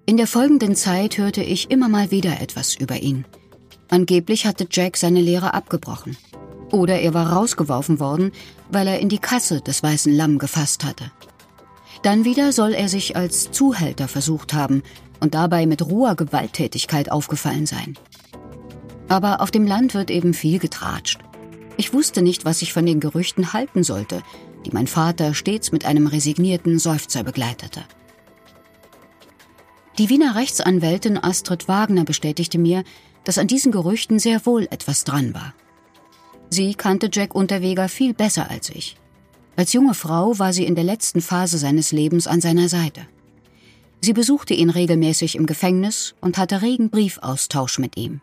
In 0.06 0.18
der 0.18 0.28
folgenden 0.28 0.76
Zeit 0.76 1.18
hörte 1.18 1.42
ich 1.42 1.72
immer 1.72 1.88
mal 1.88 2.12
wieder 2.12 2.42
etwas 2.42 2.76
über 2.76 2.98
ihn. 2.98 3.24
Angeblich 3.88 4.46
hatte 4.46 4.68
Jack 4.70 4.98
seine 4.98 5.22
Lehre 5.22 5.54
abgebrochen. 5.54 6.18
Oder 6.70 7.00
er 7.00 7.14
war 7.14 7.32
rausgeworfen 7.32 8.02
worden, 8.02 8.34
weil 8.70 8.88
er 8.88 9.00
in 9.00 9.08
die 9.08 9.20
Kasse 9.20 9.62
des 9.62 9.84
Weißen 9.84 10.14
Lamm 10.14 10.38
gefasst 10.38 10.84
hatte. 10.84 11.14
Dann 12.04 12.26
wieder 12.26 12.52
soll 12.52 12.74
er 12.74 12.90
sich 12.90 13.16
als 13.16 13.52
Zuhälter 13.52 14.10
versucht 14.10 14.54
haben 14.54 14.84
und 15.22 15.34
dabei 15.34 15.66
mit 15.66 15.86
roher 15.86 16.16
Gewalttätigkeit 16.16 17.12
aufgefallen 17.12 17.66
sein. 17.66 17.94
Aber 19.08 19.40
auf 19.40 19.52
dem 19.52 19.66
Land 19.66 19.94
wird 19.94 20.12
eben 20.12 20.34
viel 20.34 20.60
getratscht. 20.60 21.20
Ich 21.78 21.94
wusste 21.94 22.22
nicht, 22.22 22.44
was 22.44 22.62
ich 22.62 22.74
von 22.74 22.86
den 22.86 23.00
Gerüchten 23.00 23.54
halten 23.54 23.84
sollte, 23.84 24.22
die 24.66 24.72
mein 24.72 24.88
Vater 24.88 25.34
stets 25.34 25.72
mit 25.72 25.86
einem 25.86 26.08
resignierten 26.08 26.80
Seufzer 26.80 27.24
begleitete. 27.24 27.84
Die 29.98 30.10
Wiener 30.10 30.36
Rechtsanwältin 30.36 31.18
Astrid 31.18 31.68
Wagner 31.68 32.04
bestätigte 32.04 32.58
mir, 32.58 32.84
dass 33.24 33.38
an 33.38 33.48
diesen 33.48 33.72
Gerüchten 33.72 34.20
sehr 34.20 34.46
wohl 34.46 34.68
etwas 34.72 35.04
dran 35.04 35.34
war. 35.34 35.54
Sie 36.50 36.74
kannte 36.76 37.10
Jack 37.12 37.36
Unterweger 37.36 37.88
viel 37.88 38.14
besser 38.14 38.50
als 38.50 38.70
ich. 38.70 38.98
Als 39.56 39.74
junge 39.74 39.94
Frau 39.94 40.40
war 40.40 40.54
sie 40.54 40.66
in 40.66 40.76
der 40.76 40.84
letzten 40.84 41.22
Phase 41.22 41.58
seines 41.58 41.92
Lebens 41.92 42.28
an 42.28 42.42
seiner 42.42 42.68
Seite. 42.70 43.06
Sie 44.04 44.14
besuchte 44.14 44.56
ihn 44.56 44.72
regelmäßig 44.72 45.36
im 45.36 45.46
Gefängnis 45.46 46.16
und 46.22 46.40
hatte 46.40 46.64
regen 46.64 46.90
Briefaustausch 46.90 47.78
mit 47.78 47.98
ihm. 47.98 48.22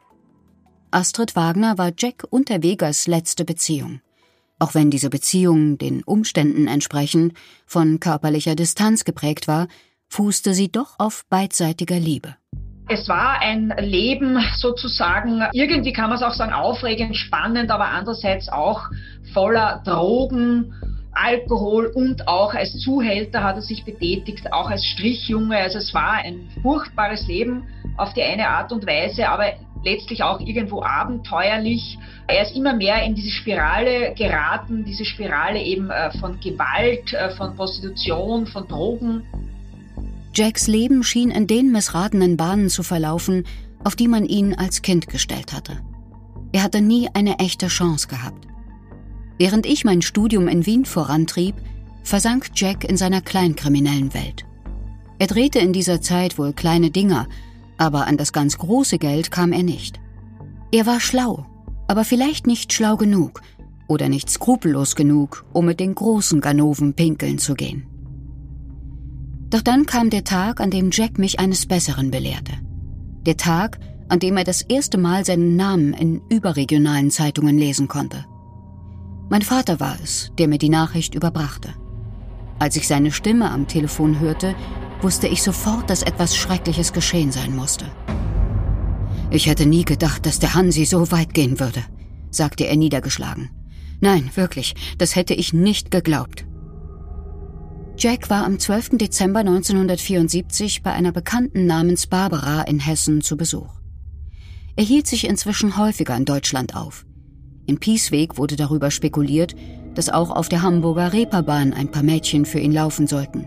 Astrid 0.91 1.37
Wagner 1.37 1.79
war 1.79 1.93
Jack 1.97 2.27
Unterwegers 2.31 3.07
letzte 3.07 3.45
Beziehung. 3.45 4.01
Auch 4.59 4.75
wenn 4.75 4.91
diese 4.91 5.09
Beziehung 5.09 5.79
den 5.79 6.03
Umständen 6.03 6.67
entsprechend 6.67 7.35
von 7.65 8.01
körperlicher 8.01 8.57
Distanz 8.57 9.05
geprägt 9.05 9.47
war, 9.47 9.69
fußte 10.09 10.53
sie 10.53 10.73
doch 10.73 10.97
auf 10.99 11.25
beidseitiger 11.31 12.01
Liebe. 12.01 12.35
Es 12.89 13.09
war 13.09 13.41
ein 13.41 13.73
Leben 13.79 14.39
sozusagen, 14.57 15.45
irgendwie 15.53 15.93
kann 15.93 16.09
man 16.09 16.19
es 16.19 16.25
auch 16.25 16.33
sagen, 16.33 16.55
aufregend, 16.55 17.17
spannend, 17.17 17.71
aber 17.71 17.85
andererseits 17.85 18.49
auch 18.49 18.81
voller 19.33 19.83
Drogen, 19.85 20.73
Alkohol 21.21 21.87
und 21.87 22.29
auch 22.29 22.55
als 22.55 22.79
Zuhälter 22.79 23.43
hat 23.43 23.57
er 23.57 23.63
sich 23.63 23.85
betätigt, 23.85 24.53
auch 24.53 24.71
als 24.71 24.85
Strichjunge. 24.85 25.57
Also 25.57 25.79
es 25.79 25.93
war 25.93 26.13
ein 26.13 26.49
furchtbares 26.63 27.27
Leben 27.27 27.67
auf 27.97 28.15
die 28.15 28.23
eine 28.23 28.49
Art 28.49 28.73
und 28.73 28.87
Weise, 28.87 29.29
aber 29.29 29.53
letztlich 29.85 30.23
auch 30.23 30.41
irgendwo 30.41 30.83
abenteuerlich. 30.83 31.99
Er 32.27 32.43
ist 32.43 32.57
immer 32.57 32.75
mehr 32.75 33.03
in 33.03 33.15
diese 33.15 33.31
Spirale 33.31 34.15
geraten, 34.15 34.85
diese 34.85 35.05
Spirale 35.05 35.63
eben 35.63 35.91
äh, 35.91 36.11
von 36.19 36.39
Gewalt, 36.41 37.13
äh, 37.13 37.31
von 37.37 37.55
Prostitution, 37.57 38.47
von 38.47 38.69
Drogen. 38.69 39.23
Jacks 40.35 40.67
Leben 40.67 41.03
schien 41.03 41.31
in 41.31 41.47
den 41.47 41.73
missratenen 41.73 42.37
Bahnen 42.37 42.69
zu 42.69 42.83
verlaufen, 42.83 43.45
auf 43.83 43.97
die 43.97 44.09
man 44.09 44.25
ihn 44.25 44.55
als 44.55 44.83
Kind 44.83 45.09
gestellt 45.09 45.53
hatte. 45.53 45.79
Er 46.53 46.63
hatte 46.63 46.81
nie 46.81 47.09
eine 47.13 47.39
echte 47.39 47.67
Chance 47.69 48.09
gehabt. 48.09 48.48
Während 49.39 49.67
ich 49.67 49.85
mein 49.85 50.03
Studium 50.03 50.49
in 50.49 50.67
Wien 50.67 50.85
vorantrieb, 50.85 51.55
versank 52.03 52.51
Jack 52.55 52.85
in 52.85 52.97
seiner 52.97 53.21
kleinkriminellen 53.21 54.13
Welt. 54.15 54.45
Er 55.19 55.27
drehte 55.27 55.59
in 55.59 55.73
dieser 55.73 56.01
Zeit 56.01 56.39
wohl 56.39 56.53
kleine 56.53 56.91
Dinger, 56.91 57.29
aber 57.77 58.07
an 58.07 58.17
das 58.17 58.33
ganz 58.33 58.59
große 58.59 58.99
Geld 58.99 59.31
kam 59.31 59.53
er 59.53 59.63
nicht. 59.63 60.01
Er 60.73 60.87
war 60.87 61.01
schlau, 61.01 61.47
aber 61.87 62.05
vielleicht 62.05 62.47
nicht 62.47 62.73
schlau 62.73 62.97
genug 62.97 63.43
oder 63.87 64.09
nicht 64.09 64.29
skrupellos 64.29 64.97
genug, 64.97 65.45
um 65.53 65.65
mit 65.65 65.81
den 65.81 65.95
großen 65.95 66.41
Ganoven 66.41 66.95
pinkeln 66.95 67.39
zu 67.39 67.55
gehen. 67.55 67.87
Doch 69.51 69.63
dann 69.63 69.87
kam 69.87 70.11
der 70.11 70.25
Tag, 70.25 70.61
an 70.61 70.71
dem 70.71 70.91
Jack 70.93 71.19
mich 71.19 71.41
eines 71.41 71.67
Besseren 71.67 72.11
belehrte. 72.11 72.53
Der 73.25 73.39
Tag, 73.39 73.79
an 74.09 74.19
dem 74.19 74.37
er 74.37 74.45
das 74.45 74.63
erste 74.63 74.99
Mal 74.99 75.25
seinen 75.25 75.57
Namen 75.57 75.95
in 75.95 76.21
überregionalen 76.29 77.11
Zeitungen 77.11 77.57
lesen 77.57 77.89
konnte. 77.89 78.27
Mein 79.31 79.43
Vater 79.43 79.79
war 79.79 79.97
es, 80.03 80.33
der 80.39 80.49
mir 80.49 80.59
die 80.59 80.71
Nachricht 80.71 81.15
überbrachte. 81.15 81.75
Als 82.59 82.77
ich 82.77 82.89
seine 82.89 83.13
Stimme 83.13 83.51
am 83.51 83.69
Telefon 83.69 84.21
hörte, 84.21 84.55
wusste 85.03 85.29
ich 85.29 85.43
sofort, 85.43 85.91
dass 85.91 86.03
etwas 86.03 86.37
Schreckliches 86.37 86.93
geschehen 86.93 87.31
sein 87.31 87.55
musste. 87.55 87.85
Ich 89.31 89.47
hätte 89.47 89.67
nie 89.67 89.85
gedacht, 89.85 90.25
dass 90.25 90.39
der 90.39 90.55
Hansi 90.55 90.87
so 90.87 91.13
weit 91.13 91.35
gehen 91.35 91.61
würde, 91.61 91.85
sagte 92.31 92.67
er 92.67 92.77
niedergeschlagen. 92.77 93.51
Nein, 94.01 94.31
wirklich, 94.35 94.75
das 94.97 95.15
hätte 95.15 95.35
ich 95.35 95.53
nicht 95.53 95.91
geglaubt. 95.91 96.47
Jack 97.99 98.31
war 98.31 98.45
am 98.45 98.59
12. 98.59 98.91
Dezember 98.93 99.41
1974 99.41 100.83
bei 100.83 100.93
einer 100.93 101.13
Bekannten 101.13 101.67
namens 101.67 102.07
Barbara 102.07 102.63
in 102.63 102.79
Hessen 102.79 103.21
zu 103.21 103.37
Besuch. 103.37 103.75
Er 104.77 104.85
hielt 104.85 105.09
sich 105.09 105.27
inzwischen 105.27 105.77
häufiger 105.77 106.17
in 106.17 106.25
Deutschland 106.25 106.77
auf. 106.77 107.05
In 107.69 107.79
Piesweg 107.79 108.39
wurde 108.39 108.57
darüber 108.57 108.91
spekuliert, 108.91 109.55
dass 109.95 110.09
auch 110.09 110.31
auf 110.31 110.49
der 110.49 110.63
Hamburger 110.63 111.13
Reeperbahn 111.13 111.75
ein 111.75 111.91
paar 111.91 112.03
Mädchen 112.03 112.47
für 112.47 112.59
ihn 112.59 112.73
laufen 112.73 113.07
sollten. 113.07 113.47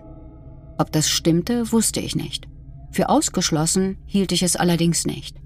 Ob 0.77 0.91
das 0.91 1.09
stimmte, 1.09 1.71
wusste 1.71 2.01
ich 2.01 2.15
nicht. 2.15 2.47
Für 2.91 3.09
ausgeschlossen 3.09 3.97
hielt 4.05 4.31
ich 4.31 4.43
es 4.43 4.55
allerdings 4.55 5.07
nicht. 5.07 5.37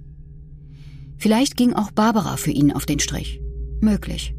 Vielleicht 1.17 1.55
ging 1.55 1.73
auch 1.73 1.91
Barbara 1.91 2.35
für 2.35 2.51
ihn 2.51 2.73
auf 2.73 2.85
den 2.85 2.99
Strich. 2.99 3.39
Möglich. 3.79 4.35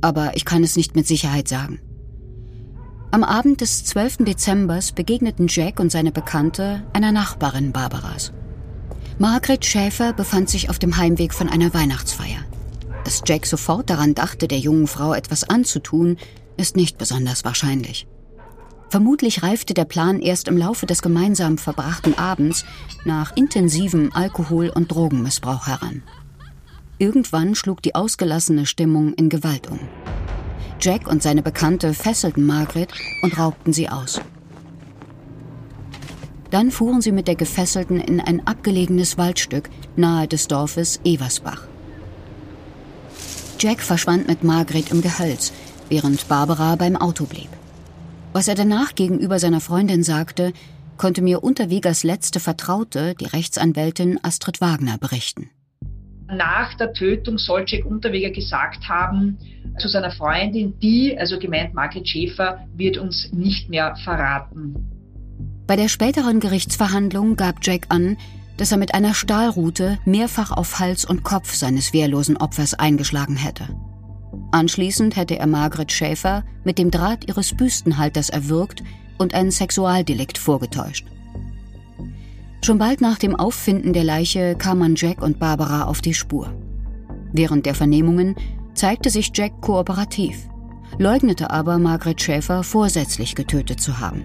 Aber 0.00 0.36
ich 0.36 0.44
kann 0.44 0.62
es 0.62 0.76
nicht 0.76 0.94
mit 0.94 1.08
Sicherheit 1.08 1.48
sagen. 1.48 1.80
Am 3.10 3.24
Abend 3.24 3.62
des 3.62 3.84
12. 3.84 4.18
Dezembers 4.18 4.92
begegneten 4.92 5.48
Jack 5.48 5.80
und 5.80 5.90
seine 5.90 6.12
Bekannte 6.12 6.84
einer 6.92 7.10
Nachbarin 7.10 7.72
Barbaras. 7.72 8.32
Margret 9.18 9.64
Schäfer 9.64 10.12
befand 10.12 10.48
sich 10.48 10.70
auf 10.70 10.78
dem 10.78 10.96
Heimweg 10.96 11.34
von 11.34 11.48
einer 11.48 11.74
Weihnachtsfeier. 11.74 12.44
Dass 13.04 13.22
Jack 13.26 13.46
sofort 13.46 13.90
daran 13.90 14.14
dachte, 14.14 14.48
der 14.48 14.58
jungen 14.58 14.86
Frau 14.86 15.14
etwas 15.14 15.44
anzutun, 15.44 16.16
ist 16.56 16.76
nicht 16.76 16.98
besonders 16.98 17.44
wahrscheinlich. 17.44 18.06
Vermutlich 18.90 19.42
reifte 19.42 19.72
der 19.72 19.86
Plan 19.86 20.20
erst 20.20 20.48
im 20.48 20.58
Laufe 20.58 20.84
des 20.84 21.00
gemeinsam 21.00 21.56
verbrachten 21.56 22.18
Abends 22.18 22.64
nach 23.04 23.34
intensivem 23.34 24.12
Alkohol- 24.12 24.68
und 24.68 24.92
Drogenmissbrauch 24.92 25.66
heran. 25.66 26.02
Irgendwann 26.98 27.54
schlug 27.54 27.82
die 27.82 27.94
ausgelassene 27.94 28.66
Stimmung 28.66 29.14
in 29.14 29.30
Gewalt 29.30 29.70
um. 29.70 29.80
Jack 30.78 31.08
und 31.08 31.22
seine 31.22 31.42
Bekannte 31.42 31.94
fesselten 31.94 32.44
Margret 32.44 32.92
und 33.22 33.38
raubten 33.38 33.72
sie 33.72 33.88
aus. 33.88 34.20
Dann 36.50 36.70
fuhren 36.70 37.00
sie 37.00 37.12
mit 37.12 37.28
der 37.28 37.36
Gefesselten 37.36 37.98
in 37.98 38.20
ein 38.20 38.46
abgelegenes 38.46 39.16
Waldstück 39.16 39.70
nahe 39.96 40.28
des 40.28 40.48
Dorfes 40.48 41.00
Eversbach. 41.02 41.66
Jack 43.62 43.80
verschwand 43.80 44.26
mit 44.26 44.42
Margret 44.42 44.90
im 44.90 45.02
Gehölz, 45.02 45.52
während 45.88 46.26
Barbara 46.26 46.74
beim 46.74 46.96
Auto 46.96 47.26
blieb. 47.26 47.48
Was 48.32 48.48
er 48.48 48.56
danach 48.56 48.96
gegenüber 48.96 49.38
seiner 49.38 49.60
Freundin 49.60 50.02
sagte, 50.02 50.52
konnte 50.96 51.22
mir 51.22 51.44
Unterwegers 51.44 52.02
letzte 52.02 52.40
Vertraute, 52.40 53.14
die 53.14 53.26
Rechtsanwältin 53.26 54.18
Astrid 54.24 54.60
Wagner, 54.60 54.98
berichten. 54.98 55.50
Nach 56.26 56.74
der 56.74 56.92
Tötung 56.92 57.38
soll 57.38 57.62
Jack 57.64 57.84
Unterweger 57.84 58.30
gesagt 58.30 58.88
haben 58.88 59.38
zu 59.78 59.86
seiner 59.86 60.10
Freundin, 60.10 60.76
die, 60.80 61.16
also 61.16 61.38
gemeint 61.38 61.72
Margret 61.72 62.08
Schäfer, 62.08 62.66
wird 62.74 62.98
uns 62.98 63.32
nicht 63.32 63.68
mehr 63.68 63.94
verraten. 64.02 64.74
Bei 65.68 65.76
der 65.76 65.86
späteren 65.86 66.40
Gerichtsverhandlung 66.40 67.36
gab 67.36 67.56
Jack 67.62 67.86
an, 67.90 68.16
dass 68.62 68.70
er 68.70 68.78
mit 68.78 68.94
einer 68.94 69.12
Stahlrute 69.12 69.98
mehrfach 70.04 70.52
auf 70.52 70.78
Hals 70.78 71.04
und 71.04 71.24
Kopf 71.24 71.52
seines 71.52 71.92
wehrlosen 71.92 72.36
Opfers 72.36 72.74
eingeschlagen 72.74 73.34
hätte. 73.34 73.64
Anschließend 74.52 75.16
hätte 75.16 75.36
er 75.36 75.48
Margret 75.48 75.90
Schäfer 75.90 76.44
mit 76.62 76.78
dem 76.78 76.92
Draht 76.92 77.28
ihres 77.28 77.56
Büstenhalters 77.56 78.28
erwürgt 78.28 78.84
und 79.18 79.34
ein 79.34 79.50
Sexualdelikt 79.50 80.38
vorgetäuscht. 80.38 81.08
Schon 82.64 82.78
bald 82.78 83.00
nach 83.00 83.18
dem 83.18 83.34
Auffinden 83.34 83.94
der 83.94 84.04
Leiche 84.04 84.54
kam 84.54 84.78
man 84.78 84.94
Jack 84.94 85.22
und 85.22 85.40
Barbara 85.40 85.86
auf 85.86 86.00
die 86.00 86.14
Spur. 86.14 86.54
Während 87.32 87.66
der 87.66 87.74
Vernehmungen 87.74 88.36
zeigte 88.74 89.10
sich 89.10 89.32
Jack 89.34 89.60
kooperativ, 89.60 90.36
leugnete 90.98 91.50
aber 91.50 91.78
Margaret 91.78 92.22
Schäfer 92.22 92.62
vorsätzlich 92.62 93.34
getötet 93.34 93.80
zu 93.80 93.98
haben. 93.98 94.22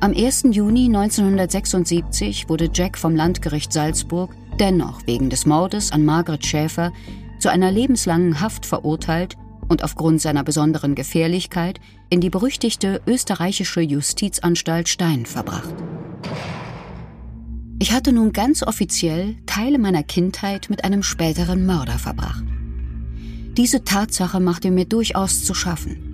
Am 0.00 0.14
1. 0.14 0.44
Juni 0.52 0.84
1976 0.86 2.48
wurde 2.48 2.70
Jack 2.72 2.96
vom 2.96 3.16
Landgericht 3.16 3.72
Salzburg 3.72 4.32
dennoch 4.60 5.04
wegen 5.06 5.28
des 5.28 5.44
Mordes 5.44 5.90
an 5.90 6.04
Margaret 6.04 6.46
Schäfer 6.46 6.92
zu 7.40 7.50
einer 7.50 7.72
lebenslangen 7.72 8.40
Haft 8.40 8.64
verurteilt 8.64 9.36
und 9.66 9.82
aufgrund 9.82 10.20
seiner 10.20 10.44
besonderen 10.44 10.94
Gefährlichkeit 10.94 11.80
in 12.10 12.20
die 12.20 12.30
berüchtigte 12.30 13.00
österreichische 13.08 13.80
Justizanstalt 13.80 14.88
Stein 14.88 15.26
verbracht. 15.26 15.74
Ich 17.80 17.90
hatte 17.90 18.12
nun 18.12 18.32
ganz 18.32 18.62
offiziell 18.62 19.34
Teile 19.46 19.80
meiner 19.80 20.04
Kindheit 20.04 20.70
mit 20.70 20.84
einem 20.84 21.02
späteren 21.02 21.66
Mörder 21.66 21.98
verbracht. 21.98 22.44
Diese 23.56 23.82
Tatsache 23.82 24.38
machte 24.38 24.70
mir 24.70 24.84
durchaus 24.84 25.44
zu 25.44 25.54
schaffen. 25.54 26.07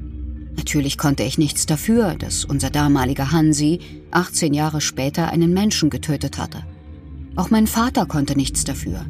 Natürlich 0.56 0.99
konnte 0.99 1.23
ich 1.23 1.38
nichts 1.38 1.66
dafür, 1.66 2.14
dass 2.14 2.44
unser 2.44 2.70
damaliger 2.70 3.32
Hansi 3.32 3.80
18 4.11 4.54
Jahre 4.54 4.80
später 4.80 5.30
einen 5.30 5.52
Menschen 5.52 5.90
getötet 5.90 6.38
hatte. 6.38 6.62
Auch 7.37 7.50
mein 7.50 7.66
Vater 7.66 8.06
konnte 8.06 8.37
nichts 8.37 8.64
dafür. 8.64 9.04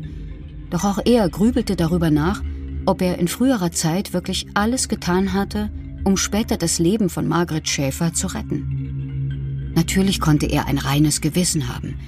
Doch 0.70 0.84
auch 0.84 0.98
er 1.04 1.28
grübelte 1.28 1.76
darüber 1.76 2.10
nach, 2.10 2.42
ob 2.86 3.02
er 3.02 3.18
in 3.18 3.28
früherer 3.28 3.72
Zeit 3.72 4.12
wirklich 4.12 4.46
alles 4.54 4.88
getan 4.88 5.32
hatte, 5.32 5.70
um 6.04 6.16
später 6.16 6.56
das 6.56 6.78
Leben 6.78 7.10
von 7.10 7.28
Margaret 7.28 7.68
Schäfer 7.68 8.12
zu 8.12 8.28
retten. 8.28 9.72
Natürlich 9.74 10.20
konnte 10.20 10.46
er 10.46 10.66
ein 10.66 10.78
reines 10.78 11.20
Gewissen 11.20 11.68
haben. 11.68 11.98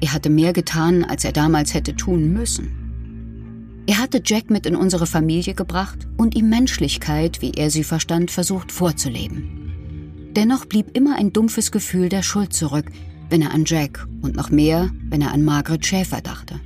Er 0.00 0.12
hatte 0.12 0.30
mehr 0.30 0.52
getan, 0.52 1.04
als 1.04 1.24
er 1.24 1.32
damals 1.32 1.74
hätte 1.74 1.94
tun 1.94 2.32
müssen. 2.32 2.81
Er 3.86 3.98
hatte 3.98 4.22
Jack 4.24 4.48
mit 4.50 4.66
in 4.66 4.76
unsere 4.76 5.06
Familie 5.06 5.54
gebracht 5.54 6.06
und 6.16 6.36
ihm 6.36 6.48
Menschlichkeit, 6.48 7.42
wie 7.42 7.52
er 7.52 7.70
sie 7.70 7.84
verstand, 7.84 8.30
versucht 8.30 8.70
vorzuleben. 8.70 10.30
Dennoch 10.36 10.66
blieb 10.66 10.96
immer 10.96 11.16
ein 11.16 11.32
dumpfes 11.32 11.72
Gefühl 11.72 12.08
der 12.08 12.22
Schuld 12.22 12.52
zurück, 12.52 12.86
wenn 13.28 13.42
er 13.42 13.52
an 13.52 13.64
Jack 13.66 14.06
und 14.22 14.36
noch 14.36 14.50
mehr, 14.50 14.90
wenn 15.08 15.20
er 15.20 15.32
an 15.32 15.44
Margaret 15.44 15.84
Schäfer 15.84 16.20
dachte. 16.20 16.60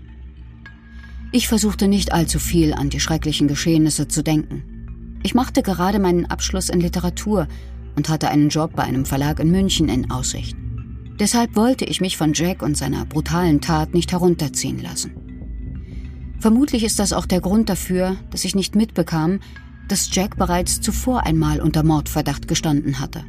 Ich 1.32 1.48
versuchte 1.48 1.88
nicht 1.88 2.12
allzu 2.12 2.38
viel 2.38 2.72
an 2.72 2.90
die 2.90 3.00
schrecklichen 3.00 3.48
Geschehnisse 3.48 4.08
zu 4.08 4.22
denken. 4.22 5.18
Ich 5.22 5.34
machte 5.34 5.62
gerade 5.62 5.98
meinen 5.98 6.26
Abschluss 6.26 6.68
in 6.68 6.80
Literatur 6.80 7.48
und 7.96 8.08
hatte 8.08 8.28
einen 8.28 8.50
Job 8.50 8.76
bei 8.76 8.84
einem 8.84 9.06
Verlag 9.06 9.40
in 9.40 9.50
München 9.50 9.88
in 9.88 10.10
Aussicht. 10.10 10.56
Deshalb 11.18 11.56
wollte 11.56 11.86
ich 11.86 12.00
mich 12.00 12.16
von 12.16 12.34
Jack 12.34 12.62
und 12.62 12.76
seiner 12.76 13.06
brutalen 13.06 13.60
Tat 13.60 13.94
nicht 13.94 14.12
herunterziehen 14.12 14.82
lassen. 14.82 15.25
Vermutlich 16.38 16.84
ist 16.84 16.98
das 16.98 17.12
auch 17.12 17.26
der 17.26 17.40
Grund 17.40 17.68
dafür, 17.68 18.16
dass 18.30 18.44
ich 18.44 18.54
nicht 18.54 18.76
mitbekam, 18.76 19.40
dass 19.88 20.08
Jack 20.12 20.36
bereits 20.36 20.80
zuvor 20.80 21.24
einmal 21.24 21.60
unter 21.60 21.82
Mordverdacht 21.82 22.48
gestanden 22.48 23.00
hatte. 23.00 23.24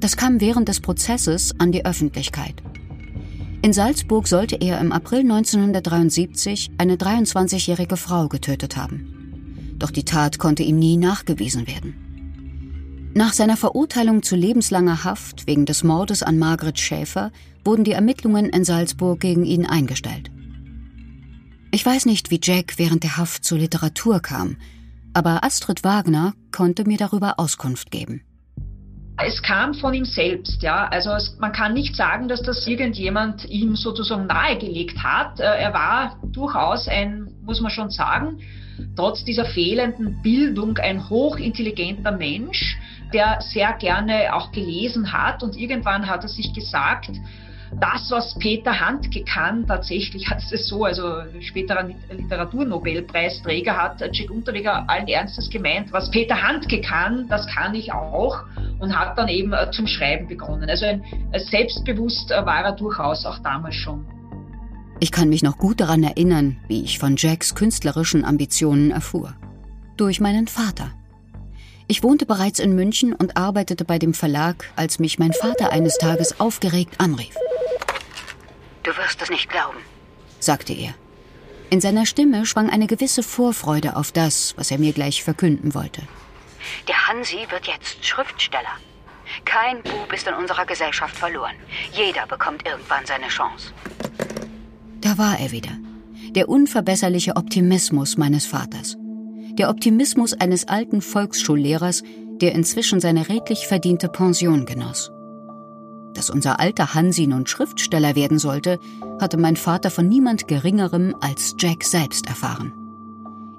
Das 0.00 0.16
kam 0.16 0.40
während 0.40 0.68
des 0.68 0.80
Prozesses 0.80 1.54
an 1.58 1.72
die 1.72 1.84
Öffentlichkeit. 1.84 2.54
In 3.62 3.74
Salzburg 3.74 4.26
sollte 4.26 4.56
er 4.56 4.80
im 4.80 4.90
April 4.90 5.20
1973 5.20 6.70
eine 6.78 6.96
23-jährige 6.96 7.98
Frau 7.98 8.28
getötet 8.28 8.76
haben. 8.76 9.74
Doch 9.78 9.90
die 9.90 10.04
Tat 10.04 10.38
konnte 10.38 10.62
ihm 10.62 10.78
nie 10.78 10.96
nachgewiesen 10.96 11.66
werden. 11.66 13.10
Nach 13.12 13.34
seiner 13.34 13.56
Verurteilung 13.56 14.22
zu 14.22 14.36
lebenslanger 14.36 15.04
Haft 15.04 15.46
wegen 15.46 15.66
des 15.66 15.84
Mordes 15.84 16.22
an 16.22 16.38
Margret 16.38 16.78
Schäfer 16.78 17.32
wurden 17.64 17.84
die 17.84 17.92
Ermittlungen 17.92 18.46
in 18.46 18.64
Salzburg 18.64 19.20
gegen 19.20 19.44
ihn 19.44 19.66
eingestellt. 19.66 20.30
Ich 21.72 21.86
weiß 21.86 22.06
nicht, 22.06 22.32
wie 22.32 22.40
Jack 22.42 22.78
während 22.78 23.04
der 23.04 23.16
Haft 23.16 23.44
zur 23.44 23.58
Literatur 23.58 24.20
kam, 24.20 24.56
aber 25.14 25.44
Astrid 25.44 25.84
Wagner 25.84 26.34
konnte 26.50 26.84
mir 26.84 26.98
darüber 26.98 27.38
Auskunft 27.38 27.92
geben. 27.92 28.22
Es 29.16 29.40
kam 29.42 29.74
von 29.74 29.94
ihm 29.94 30.04
selbst, 30.04 30.62
ja. 30.62 30.88
Also 30.88 31.10
es, 31.10 31.36
man 31.38 31.52
kann 31.52 31.74
nicht 31.74 31.94
sagen, 31.94 32.26
dass 32.26 32.42
das 32.42 32.66
irgendjemand 32.66 33.44
ihm 33.44 33.76
sozusagen 33.76 34.26
nahegelegt 34.26 34.98
hat. 35.00 35.38
Äh, 35.38 35.44
er 35.44 35.72
war 35.72 36.18
durchaus 36.32 36.88
ein, 36.88 37.28
muss 37.42 37.60
man 37.60 37.70
schon 37.70 37.90
sagen, 37.90 38.40
trotz 38.96 39.24
dieser 39.24 39.44
fehlenden 39.44 40.22
Bildung 40.22 40.78
ein 40.78 41.08
hochintelligenter 41.08 42.12
Mensch, 42.12 42.78
der 43.12 43.40
sehr 43.42 43.74
gerne 43.74 44.34
auch 44.34 44.50
gelesen 44.52 45.12
hat 45.12 45.42
und 45.42 45.56
irgendwann 45.56 46.08
hat 46.08 46.22
er 46.22 46.28
sich 46.28 46.52
gesagt, 46.52 47.10
das, 47.78 48.10
was 48.10 48.34
Peter 48.38 48.80
Handke 48.80 49.22
kann, 49.24 49.66
tatsächlich 49.66 50.28
hat 50.28 50.38
es 50.50 50.68
so, 50.68 50.84
also 50.84 51.22
späterer 51.40 51.88
Literaturnobelpreisträger 52.10 53.76
hat 53.76 54.02
Jack 54.12 54.30
Unterweger 54.30 54.88
allen 54.88 55.06
Ernstes 55.06 55.48
gemeint, 55.50 55.92
was 55.92 56.10
Peter 56.10 56.42
Handke 56.42 56.80
kann, 56.80 57.28
das 57.28 57.46
kann 57.46 57.74
ich 57.74 57.92
auch 57.92 58.42
und 58.80 58.98
hat 58.98 59.16
dann 59.16 59.28
eben 59.28 59.52
äh, 59.52 59.70
zum 59.70 59.86
Schreiben 59.86 60.26
begonnen. 60.26 60.68
Also 60.68 60.86
selbstbewusst 61.50 62.32
äh, 62.32 62.44
war 62.44 62.64
er 62.64 62.72
durchaus 62.72 63.24
auch 63.24 63.38
damals 63.38 63.76
schon. 63.76 64.04
Ich 64.98 65.12
kann 65.12 65.28
mich 65.28 65.42
noch 65.42 65.56
gut 65.56 65.80
daran 65.80 66.02
erinnern, 66.02 66.58
wie 66.68 66.82
ich 66.82 66.98
von 66.98 67.14
Jacks 67.16 67.54
künstlerischen 67.54 68.24
Ambitionen 68.24 68.90
erfuhr. 68.90 69.34
Durch 69.96 70.20
meinen 70.20 70.48
Vater. 70.48 70.90
Ich 71.86 72.02
wohnte 72.02 72.26
bereits 72.26 72.58
in 72.58 72.74
München 72.74 73.14
und 73.14 73.36
arbeitete 73.36 73.84
bei 73.84 73.98
dem 73.98 74.14
Verlag, 74.14 74.70
als 74.76 74.98
mich 74.98 75.18
mein 75.18 75.32
Vater 75.32 75.72
eines 75.72 75.98
Tages 75.98 76.38
aufgeregt 76.38 76.94
anrief. 76.98 77.34
Du 78.82 78.96
wirst 78.96 79.20
es 79.22 79.30
nicht 79.30 79.48
glauben, 79.50 79.78
sagte 80.38 80.72
er. 80.72 80.94
In 81.70 81.80
seiner 81.80 82.06
Stimme 82.06 82.46
schwang 82.46 82.68
eine 82.68 82.86
gewisse 82.86 83.22
Vorfreude 83.22 83.94
auf 83.96 84.10
das, 84.10 84.54
was 84.56 84.70
er 84.70 84.78
mir 84.78 84.92
gleich 84.92 85.22
verkünden 85.22 85.74
wollte. 85.74 86.02
Der 86.88 87.06
Hansi 87.06 87.46
wird 87.50 87.66
jetzt 87.66 88.04
Schriftsteller. 88.04 88.76
Kein 89.44 89.82
Bub 89.82 90.12
ist 90.12 90.26
in 90.26 90.34
unserer 90.34 90.66
Gesellschaft 90.66 91.16
verloren. 91.16 91.54
Jeder 91.92 92.26
bekommt 92.26 92.66
irgendwann 92.66 93.06
seine 93.06 93.28
Chance. 93.28 93.72
Da 95.00 95.16
war 95.16 95.38
er 95.38 95.52
wieder. 95.52 95.70
Der 96.30 96.48
unverbesserliche 96.48 97.36
Optimismus 97.36 98.16
meines 98.16 98.46
Vaters. 98.46 98.96
Der 99.52 99.70
Optimismus 99.70 100.34
eines 100.34 100.68
alten 100.68 101.02
Volksschullehrers, 101.02 102.02
der 102.40 102.52
inzwischen 102.52 103.00
seine 103.00 103.28
redlich 103.28 103.66
verdiente 103.66 104.08
Pension 104.08 104.66
genoss. 104.66 105.10
Dass 106.14 106.30
unser 106.30 106.60
alter 106.60 106.94
Hansi 106.94 107.26
nun 107.26 107.46
Schriftsteller 107.46 108.16
werden 108.16 108.38
sollte, 108.38 108.78
hatte 109.20 109.36
mein 109.36 109.56
Vater 109.56 109.90
von 109.90 110.08
niemand 110.08 110.48
Geringerem 110.48 111.14
als 111.20 111.54
Jack 111.58 111.84
selbst 111.84 112.26
erfahren. 112.26 112.72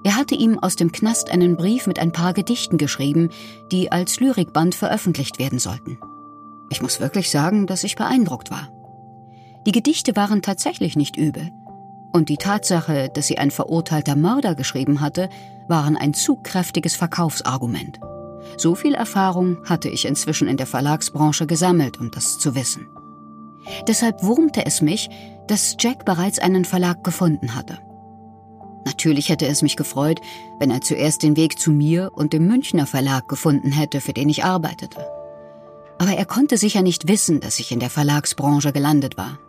Er 0.04 0.16
hatte 0.16 0.36
ihm 0.36 0.58
aus 0.58 0.76
dem 0.76 0.92
Knast 0.92 1.30
einen 1.30 1.56
Brief 1.56 1.86
mit 1.86 2.00
ein 2.00 2.12
paar 2.12 2.34
Gedichten 2.34 2.78
geschrieben, 2.78 3.30
die 3.72 3.92
als 3.92 4.20
Lyrikband 4.20 4.74
veröffentlicht 4.74 5.38
werden 5.38 5.60
sollten. 5.60 6.00
Ich 6.72 6.82
muss 6.82 7.00
wirklich 7.00 7.30
sagen, 7.30 7.68
dass 7.68 7.84
ich 7.84 7.96
beeindruckt 7.96 8.50
war. 8.50 8.70
Die 9.68 9.72
Gedichte 9.72 10.16
waren 10.16 10.42
tatsächlich 10.42 10.96
nicht 10.96 11.18
übel. 11.18 11.52
Und 12.14 12.30
die 12.30 12.38
Tatsache, 12.38 13.10
dass 13.14 13.28
sie 13.28 13.38
ein 13.38 13.52
verurteilter 13.52 14.16
Mörder 14.16 14.56
geschrieben 14.56 15.02
hatte, 15.02 15.30
waren 15.68 15.96
ein 15.96 16.14
zugkräftiges 16.14 16.96
Verkaufsargument. 16.96 18.00
So 18.62 18.76
viel 18.76 18.94
Erfahrung 18.94 19.58
hatte 19.66 19.90
ich 19.90 20.06
inzwischen 20.06 20.48
in 20.48 20.56
der 20.56 20.68
Verlagsbranche 20.68 21.48
gesammelt, 21.48 22.00
um 22.00 22.12
das 22.12 22.38
zu 22.38 22.54
wissen. 22.54 22.88
Deshalb 23.88 24.22
wurmte 24.22 24.68
es 24.68 24.84
mich, 24.84 25.10
dass 25.48 25.78
Jack 25.80 26.06
bereits 26.06 26.38
einen 26.38 26.64
Verlag 26.64 27.04
gefunden 27.04 27.56
hatte. 27.56 27.80
Natürlich 28.86 29.30
hätte 29.30 29.48
es 29.48 29.64
mich 29.64 29.78
gefreut, 29.78 30.22
wenn 30.60 30.70
er 30.70 30.82
zuerst 30.82 31.24
den 31.24 31.38
Weg 31.38 31.58
zu 31.58 31.72
mir 31.72 32.12
und 32.14 32.34
dem 32.34 32.46
Münchner 32.46 32.86
Verlag 32.86 33.28
gefunden 33.28 33.72
hätte, 33.72 34.00
für 34.00 34.14
den 34.14 34.30
ich 34.30 34.44
arbeitete. 34.44 35.08
Aber 35.98 36.12
er 36.12 36.26
konnte 36.26 36.58
sicher 36.58 36.84
nicht 36.84 37.08
wissen, 37.08 37.40
dass 37.40 37.58
ich 37.58 37.72
in 37.72 37.80
der 37.80 37.90
Verlagsbranche 37.90 38.72
gelandet 38.74 39.18
war. 39.18 39.40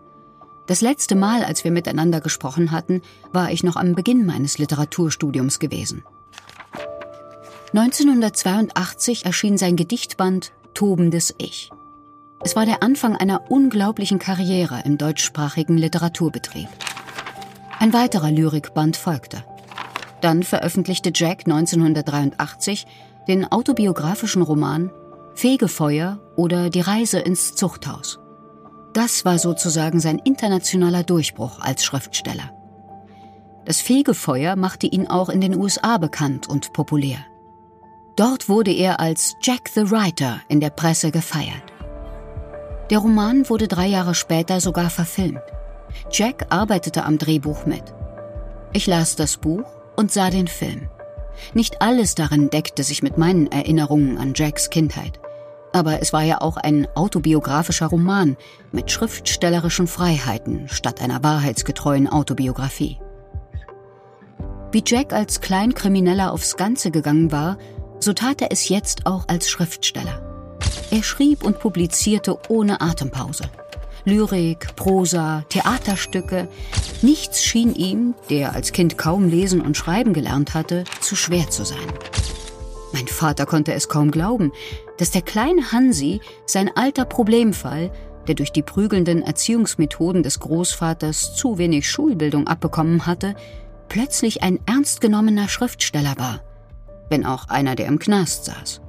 Das 0.66 0.81
letzte 0.81 1.16
Mal, 1.16 1.44
als 1.44 1.64
wir 1.64 1.70
miteinander 1.70 2.22
gesprochen 2.22 2.70
hatten, 2.70 3.03
war 3.31 3.53
ich 3.53 3.62
noch 3.62 3.77
am 3.77 3.94
Beginn 3.94 4.25
meines 4.25 4.57
Literaturstudiums 4.57 5.59
gewesen. 5.59 6.03
1982 7.75 9.25
erschien 9.25 9.57
sein 9.57 9.77
Gedichtband 9.77 10.53
Tobendes 10.75 11.35
Ich. 11.39 11.71
Es 12.41 12.55
war 12.55 12.67
der 12.67 12.83
Anfang 12.83 13.17
einer 13.17 13.51
unglaublichen 13.51 14.19
Karriere 14.19 14.83
im 14.85 14.99
deutschsprachigen 14.99 15.79
Literaturbetrieb. 15.79 16.69
Ein 17.79 17.95
weiterer 17.95 18.31
Lyrikband 18.31 18.99
folgte. 18.99 19.43
Dann 20.21 20.43
veröffentlichte 20.43 21.13
Jack 21.15 21.47
1983 21.47 22.85
den 23.27 23.51
autobiografischen 23.51 24.43
Roman 24.43 24.91
Fegefeuer 25.35 26.21
oder 26.37 26.69
Die 26.69 26.83
Reise 26.83 27.21
ins 27.21 27.55
Zuchthaus. 27.55 28.19
Das 28.93 29.25
war 29.25 29.39
sozusagen 29.39 29.99
sein 29.99 30.19
internationaler 30.19 31.05
Durchbruch 31.05 31.59
als 31.61 31.87
Schriftsteller. 31.87 32.51
Das 33.65 33.81
Fegefeuer 33.81 34.57
machte 34.57 34.87
ihn 34.87 35.07
auch 35.07 35.31
in 35.31 35.41
den 35.41 35.57
USA 35.57 35.97
bekannt 35.97 36.51
und 36.51 36.75
populär. 36.75 37.25
Dort 38.16 38.48
wurde 38.48 38.72
er 38.72 39.01
als 39.01 39.37
Jack 39.42 39.70
the 39.75 39.90
Writer 39.90 40.40
in 40.48 40.61
der 40.61 40.70
Presse 40.70 41.11
gefeiert. 41.11 41.62
Der 42.90 42.98
Roman 42.98 43.48
wurde 43.48 43.68
drei 43.68 43.87
Jahre 43.87 44.14
später 44.14 44.61
sogar 44.61 44.90
verfilmt. 44.90 45.40
Jack 46.11 46.46
arbeitete 46.51 47.05
am 47.05 47.16
Drehbuch 47.16 47.64
mit. 47.64 47.83
Ich 48.75 48.87
las 48.87 49.16
das 49.16 49.38
Buch 49.38 49.64
und 49.96 50.12
sah 50.12 50.29
den 50.29 50.46
Film. 50.46 50.90
Nicht 51.55 51.81
alles 51.81 52.14
darin 52.14 52.51
deckte 52.51 52.83
sich 52.83 53.03
mit 53.03 53.16
meinen 53.16 53.51
Erinnerungen 53.51 54.18
an 54.18 54.35
Jacks 54.35 54.68
Kindheit. 54.68 55.18
Aber 55.72 56.03
es 56.03 56.12
war 56.12 56.22
ja 56.22 56.42
auch 56.42 56.59
ein 56.59 56.87
autobiografischer 56.94 57.87
Roman 57.87 58.37
mit 58.72 58.90
schriftstellerischen 58.90 59.87
Freiheiten 59.87 60.68
statt 60.68 61.01
einer 61.01 61.22
wahrheitsgetreuen 61.22 62.09
Autobiografie. 62.09 62.98
Wie 64.70 64.83
Jack 64.87 65.14
als 65.14 65.40
Kleinkrimineller 65.40 66.33
aufs 66.33 66.57
Ganze 66.57 66.90
gegangen 66.90 67.33
war, 67.33 67.57
so 68.03 68.12
tat 68.12 68.43
er 68.43 68.53
es 68.53 68.69
jetzt 68.69 69.07
auch 69.07 69.29
als 69.29 69.49
Schriftsteller. 69.49 70.21
Er 70.91 71.03
schrieb 71.03 71.45
und 71.45 71.59
publizierte 71.59 72.37
ohne 72.49 72.81
Atempause. 72.81 73.45
Lyrik, 74.05 74.75
Prosa, 74.75 75.45
Theaterstücke. 75.49 76.49
Nichts 77.03 77.45
schien 77.45 77.75
ihm, 77.75 78.15
der 78.31 78.55
als 78.55 78.73
Kind 78.73 78.99
kaum 78.99 79.29
lesen 79.29 79.61
und 79.61 79.77
schreiben 79.77 80.12
gelernt 80.12 80.55
hatte, 80.55 80.85
zu 81.01 81.15
schwer 81.15 81.49
zu 81.51 81.65
sein. 81.65 81.79
Mein 82.93 83.07
Vater 83.07 83.47
konnte 83.47 83.73
es 83.73 83.88
kaum 83.88 84.11
glauben, 84.11 84.53
dass 84.99 85.12
der 85.12 85.23
kleine 85.23 85.73
Hansi, 85.73 86.21
sein 86.47 86.71
alter 86.75 87.05
Problemfall, 87.05 87.91
der 88.27 88.35
durch 88.35 88.53
die 88.53 88.62
prügelnden 88.62 89.23
Erziehungsmethoden 89.23 90.23
des 90.23 90.41
Großvaters 90.41 91.35
zu 91.35 91.59
wenig 91.59 91.88
Schulbildung 91.88 92.47
abbekommen 92.49 93.07
hatte, 93.07 93.35
plötzlich 93.88 94.43
ein 94.43 94.59
ernst 94.67 95.01
genommener 95.01 95.49
Schriftsteller 95.49 96.15
war, 96.19 96.41
wenn 97.12 97.25
auch 97.25 97.48
einer, 97.48 97.77
der 97.77 97.87
im 97.87 98.01
Knast 98.01 98.46
saß. 98.46 98.81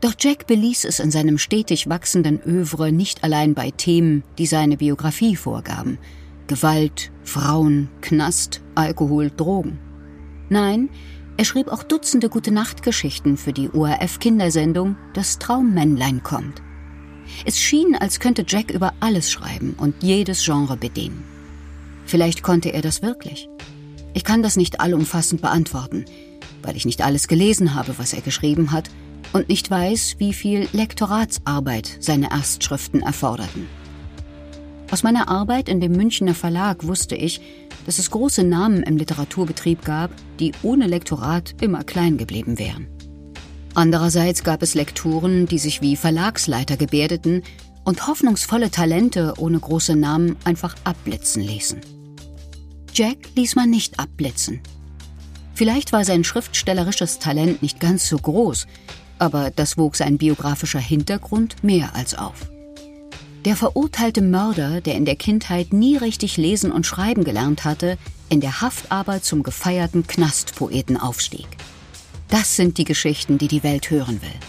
Doch 0.00 0.14
Jack 0.18 0.46
beließ 0.46 0.84
es 0.84 1.00
in 1.00 1.10
seinem 1.10 1.38
stetig 1.38 1.88
wachsenden 1.88 2.40
Övre 2.42 2.92
nicht 2.92 3.24
allein 3.24 3.54
bei 3.54 3.70
Themen, 3.70 4.22
die 4.38 4.46
seine 4.46 4.76
Biografie 4.76 5.34
vorgaben. 5.34 5.98
Gewalt, 6.46 7.10
Frauen, 7.22 7.88
Knast, 8.00 8.60
Alkohol, 8.74 9.30
Drogen. 9.30 9.78
Nein, 10.50 10.90
er 11.36 11.44
schrieb 11.44 11.68
auch 11.68 11.82
Dutzende 11.82 12.28
Gute-Nacht-Geschichten 12.28 13.36
für 13.36 13.52
die 13.52 13.70
ORF-Kindersendung 13.70 14.96
Das 15.14 15.38
Traummännlein 15.38 16.22
kommt. 16.22 16.62
Es 17.44 17.58
schien, 17.58 17.96
als 17.96 18.20
könnte 18.20 18.44
Jack 18.46 18.70
über 18.70 18.92
alles 19.00 19.32
schreiben 19.32 19.74
und 19.78 20.02
jedes 20.02 20.44
Genre 20.44 20.76
bedienen. 20.76 21.24
Vielleicht 22.04 22.42
konnte 22.42 22.72
er 22.72 22.82
das 22.82 23.02
wirklich. 23.02 23.48
Ich 24.12 24.22
kann 24.22 24.42
das 24.42 24.56
nicht 24.56 24.80
allumfassend 24.80 25.40
beantworten, 25.40 26.04
weil 26.64 26.76
ich 26.76 26.86
nicht 26.86 27.02
alles 27.02 27.28
gelesen 27.28 27.74
habe, 27.74 27.98
was 27.98 28.12
er 28.12 28.20
geschrieben 28.20 28.72
hat 28.72 28.90
und 29.32 29.48
nicht 29.48 29.70
weiß, 29.70 30.16
wie 30.18 30.32
viel 30.32 30.68
Lektoratsarbeit 30.72 31.96
seine 32.00 32.30
Erstschriften 32.30 33.02
erforderten. 33.02 33.66
Aus 34.90 35.02
meiner 35.02 35.28
Arbeit 35.28 35.68
in 35.68 35.80
dem 35.80 35.92
Münchner 35.92 36.34
Verlag 36.34 36.86
wusste 36.86 37.16
ich, 37.16 37.40
dass 37.86 37.98
es 37.98 38.10
große 38.10 38.44
Namen 38.44 38.82
im 38.82 38.96
Literaturbetrieb 38.96 39.84
gab, 39.84 40.10
die 40.38 40.52
ohne 40.62 40.86
Lektorat 40.86 41.54
immer 41.60 41.84
klein 41.84 42.16
geblieben 42.16 42.58
wären. 42.58 42.86
Andererseits 43.74 44.44
gab 44.44 44.62
es 44.62 44.74
Lektoren, 44.74 45.46
die 45.46 45.58
sich 45.58 45.82
wie 45.82 45.96
Verlagsleiter 45.96 46.76
gebärdeten 46.76 47.42
und 47.84 48.06
hoffnungsvolle 48.06 48.70
Talente 48.70 49.34
ohne 49.36 49.58
große 49.58 49.96
Namen 49.96 50.36
einfach 50.44 50.76
abblitzen 50.84 51.42
ließen. 51.42 51.80
Jack 52.94 53.16
ließ 53.34 53.56
man 53.56 53.70
nicht 53.70 53.98
abblitzen. 53.98 54.60
Vielleicht 55.54 55.92
war 55.92 56.04
sein 56.04 56.24
schriftstellerisches 56.24 57.20
Talent 57.20 57.62
nicht 57.62 57.78
ganz 57.78 58.08
so 58.08 58.16
groß, 58.16 58.66
aber 59.18 59.50
das 59.50 59.78
wog 59.78 59.94
sein 59.94 60.18
biografischer 60.18 60.80
Hintergrund 60.80 61.62
mehr 61.62 61.94
als 61.94 62.14
auf. 62.14 62.50
Der 63.44 63.56
verurteilte 63.56 64.22
Mörder, 64.22 64.80
der 64.80 64.94
in 64.94 65.04
der 65.04 65.16
Kindheit 65.16 65.72
nie 65.72 65.96
richtig 65.96 66.36
lesen 66.38 66.72
und 66.72 66.86
schreiben 66.86 67.24
gelernt 67.24 67.64
hatte, 67.64 67.98
in 68.30 68.40
der 68.40 68.62
Haft 68.62 68.90
aber 68.90 69.22
zum 69.22 69.42
gefeierten 69.42 70.06
Knastpoeten 70.06 70.96
aufstieg. 70.96 71.46
Das 72.28 72.56
sind 72.56 72.78
die 72.78 72.84
Geschichten, 72.84 73.38
die 73.38 73.48
die 73.48 73.62
Welt 73.62 73.90
hören 73.90 74.22
will. 74.22 74.40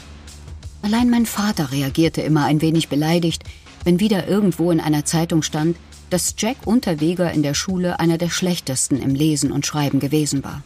Allein 0.82 1.10
mein 1.10 1.26
Vater 1.26 1.72
reagierte 1.72 2.22
immer 2.22 2.46
ein 2.46 2.62
wenig 2.62 2.88
beleidigt, 2.88 3.44
wenn 3.84 4.00
wieder 4.00 4.28
irgendwo 4.28 4.72
in 4.72 4.80
einer 4.80 5.06
Zeitung 5.06 5.44
stand, 5.44 5.78
dass 6.10 6.36
Jack 6.38 6.66
Unterweger 6.66 7.32
in 7.32 7.44
der 7.44 7.54
Schule 7.54 8.00
einer 8.00 8.18
der 8.18 8.30
schlechtesten 8.30 9.02
im 9.02 9.14
Lesen 9.14 9.52
und 9.52 9.66
Schreiben 9.66 10.00
gewesen 10.00 10.44
war. 10.44 10.64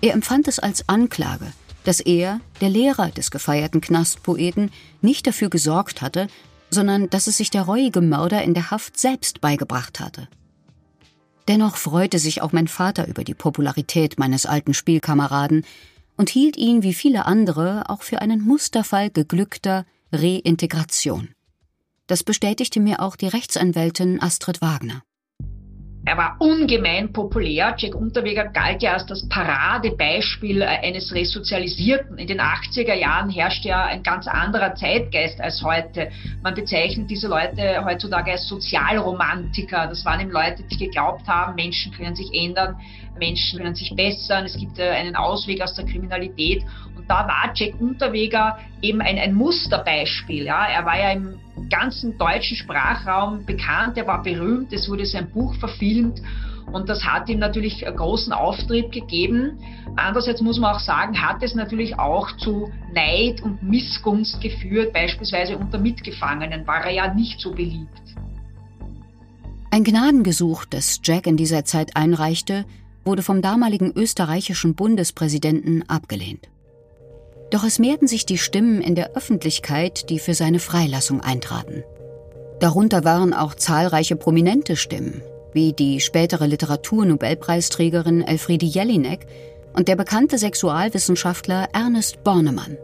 Er 0.00 0.12
empfand 0.12 0.48
es 0.48 0.58
als 0.58 0.88
Anklage, 0.88 1.52
dass 1.84 2.00
er, 2.00 2.40
der 2.60 2.68
Lehrer 2.68 3.10
des 3.10 3.30
gefeierten 3.30 3.80
Knastpoeten, 3.80 4.70
nicht 5.00 5.26
dafür 5.26 5.48
gesorgt 5.48 6.02
hatte, 6.02 6.28
sondern 6.70 7.08
dass 7.10 7.26
es 7.26 7.36
sich 7.36 7.50
der 7.50 7.62
reuige 7.62 8.00
Mörder 8.00 8.42
in 8.42 8.54
der 8.54 8.70
Haft 8.70 8.98
selbst 8.98 9.40
beigebracht 9.40 10.00
hatte. 10.00 10.28
Dennoch 11.48 11.76
freute 11.76 12.18
sich 12.18 12.42
auch 12.42 12.52
mein 12.52 12.66
Vater 12.66 13.06
über 13.06 13.22
die 13.22 13.34
Popularität 13.34 14.18
meines 14.18 14.46
alten 14.46 14.74
Spielkameraden 14.74 15.64
und 16.16 16.28
hielt 16.28 16.56
ihn 16.56 16.82
wie 16.82 16.94
viele 16.94 17.26
andere 17.26 17.88
auch 17.88 18.02
für 18.02 18.20
einen 18.20 18.40
Musterfall 18.40 19.10
geglückter 19.10 19.86
Reintegration. 20.12 21.28
Das 22.08 22.24
bestätigte 22.24 22.80
mir 22.80 23.00
auch 23.00 23.16
die 23.16 23.28
Rechtsanwältin 23.28 24.20
Astrid 24.20 24.60
Wagner. 24.60 25.02
Er 26.06 26.16
war 26.16 26.36
ungemein 26.38 27.12
populär. 27.12 27.74
Jack 27.76 27.96
Unterweger 27.96 28.44
galt 28.44 28.80
ja 28.80 28.92
als 28.92 29.06
das 29.06 29.28
Paradebeispiel 29.28 30.62
äh, 30.62 30.66
eines 30.66 31.12
Resozialisierten. 31.12 32.16
In 32.16 32.28
den 32.28 32.40
80er 32.40 32.94
Jahren 32.94 33.28
herrschte 33.28 33.70
ja 33.70 33.86
ein 33.86 34.04
ganz 34.04 34.28
anderer 34.28 34.76
Zeitgeist 34.76 35.40
als 35.40 35.64
heute. 35.64 36.12
Man 36.44 36.54
bezeichnet 36.54 37.10
diese 37.10 37.26
Leute 37.26 37.84
heutzutage 37.84 38.30
als 38.30 38.46
Sozialromantiker. 38.46 39.88
Das 39.88 40.04
waren 40.04 40.20
eben 40.20 40.30
Leute, 40.30 40.62
die 40.70 40.76
geglaubt 40.76 41.26
haben, 41.26 41.56
Menschen 41.56 41.90
können 41.90 42.14
sich 42.14 42.32
ändern, 42.32 42.76
Menschen 43.18 43.58
können 43.58 43.74
sich 43.74 43.94
bessern, 43.94 44.44
es 44.44 44.56
gibt 44.56 44.78
äh, 44.78 44.88
einen 44.88 45.16
Ausweg 45.16 45.62
aus 45.62 45.74
der 45.74 45.84
Kriminalität. 45.84 46.64
Und 46.96 47.08
da 47.08 47.26
war 47.26 47.52
Jack 47.54 47.80
Unterweger 47.80 48.58
eben 48.82 49.00
ein, 49.00 49.18
ein 49.18 49.34
Musterbeispiel. 49.34 50.44
Ja. 50.44 50.66
Er 50.66 50.84
war 50.84 50.98
ja 50.98 51.12
im 51.12 51.38
ganzen 51.70 52.16
deutschen 52.18 52.56
Sprachraum 52.56 53.44
bekannt, 53.44 53.96
er 53.96 54.06
war 54.06 54.22
berühmt, 54.22 54.72
es 54.72 54.88
wurde 54.88 55.06
sein 55.06 55.30
Buch 55.30 55.54
verfilmt 55.56 56.20
und 56.72 56.88
das 56.88 57.04
hat 57.04 57.28
ihm 57.28 57.38
natürlich 57.38 57.84
großen 57.84 58.32
Auftrieb 58.32 58.92
gegeben. 58.92 59.58
Andererseits 59.96 60.40
muss 60.40 60.58
man 60.58 60.74
auch 60.74 60.80
sagen, 60.80 61.20
hat 61.20 61.42
es 61.42 61.54
natürlich 61.54 61.98
auch 61.98 62.36
zu 62.36 62.70
Neid 62.92 63.40
und 63.42 63.62
Missgunst 63.62 64.40
geführt, 64.40 64.92
beispielsweise 64.92 65.56
unter 65.56 65.78
Mitgefangenen 65.78 66.66
war 66.66 66.84
er 66.84 66.92
ja 66.92 67.14
nicht 67.14 67.40
so 67.40 67.52
beliebt. 67.52 67.88
Ein 69.70 69.84
Gnadengesuch, 69.84 70.64
das 70.64 71.00
Jack 71.02 71.26
in 71.26 71.36
dieser 71.36 71.64
Zeit 71.64 71.96
einreichte, 71.96 72.64
wurde 73.06 73.22
vom 73.22 73.40
damaligen 73.40 73.92
österreichischen 73.94 74.74
Bundespräsidenten 74.74 75.88
abgelehnt. 75.88 76.48
Doch 77.50 77.64
es 77.64 77.78
mehrten 77.78 78.08
sich 78.08 78.26
die 78.26 78.38
Stimmen 78.38 78.82
in 78.82 78.94
der 78.94 79.16
Öffentlichkeit, 79.16 80.10
die 80.10 80.18
für 80.18 80.34
seine 80.34 80.58
Freilassung 80.58 81.20
eintraten. 81.20 81.84
Darunter 82.58 83.04
waren 83.04 83.32
auch 83.32 83.54
zahlreiche 83.54 84.16
prominente 84.16 84.76
Stimmen, 84.76 85.22
wie 85.52 85.72
die 85.72 86.00
spätere 86.00 86.46
Literaturnobelpreisträgerin 86.46 88.22
Elfriede 88.22 88.66
Jelinek 88.66 89.26
und 89.74 89.88
der 89.88 89.96
bekannte 89.96 90.38
Sexualwissenschaftler 90.38 91.68
Ernest 91.72 92.24
Bornemann. 92.24 92.78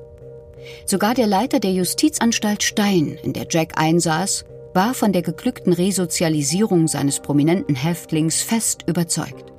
Sogar 0.87 1.15
der 1.15 1.27
Leiter 1.27 1.59
der 1.59 1.73
Justizanstalt 1.73 2.63
Stein, 2.63 3.19
in 3.23 3.33
der 3.33 3.47
Jack 3.51 3.73
einsaß, 3.77 4.45
war 4.75 4.95
von 4.95 5.13
der 5.13 5.23
geglückten 5.23 5.73
Resozialisierung 5.73 6.87
seines 6.87 7.21
prominenten 7.21 7.75
Häftlings 7.75 8.43
fest 8.43 8.85
überzeugt. 8.87 9.53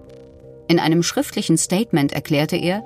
In 0.68 0.80
einem 0.80 1.04
schriftlichen 1.04 1.58
Statement 1.58 2.14
erklärte 2.14 2.56
er, 2.56 2.84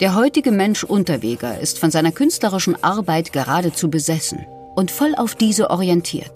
der 0.00 0.14
heutige 0.14 0.50
Mensch 0.50 0.84
Unterweger 0.84 1.60
ist 1.60 1.78
von 1.78 1.90
seiner 1.90 2.12
künstlerischen 2.12 2.82
Arbeit 2.82 3.32
geradezu 3.32 3.90
besessen 3.90 4.46
und 4.74 4.90
voll 4.90 5.14
auf 5.14 5.34
diese 5.34 5.70
orientiert. 5.70 6.32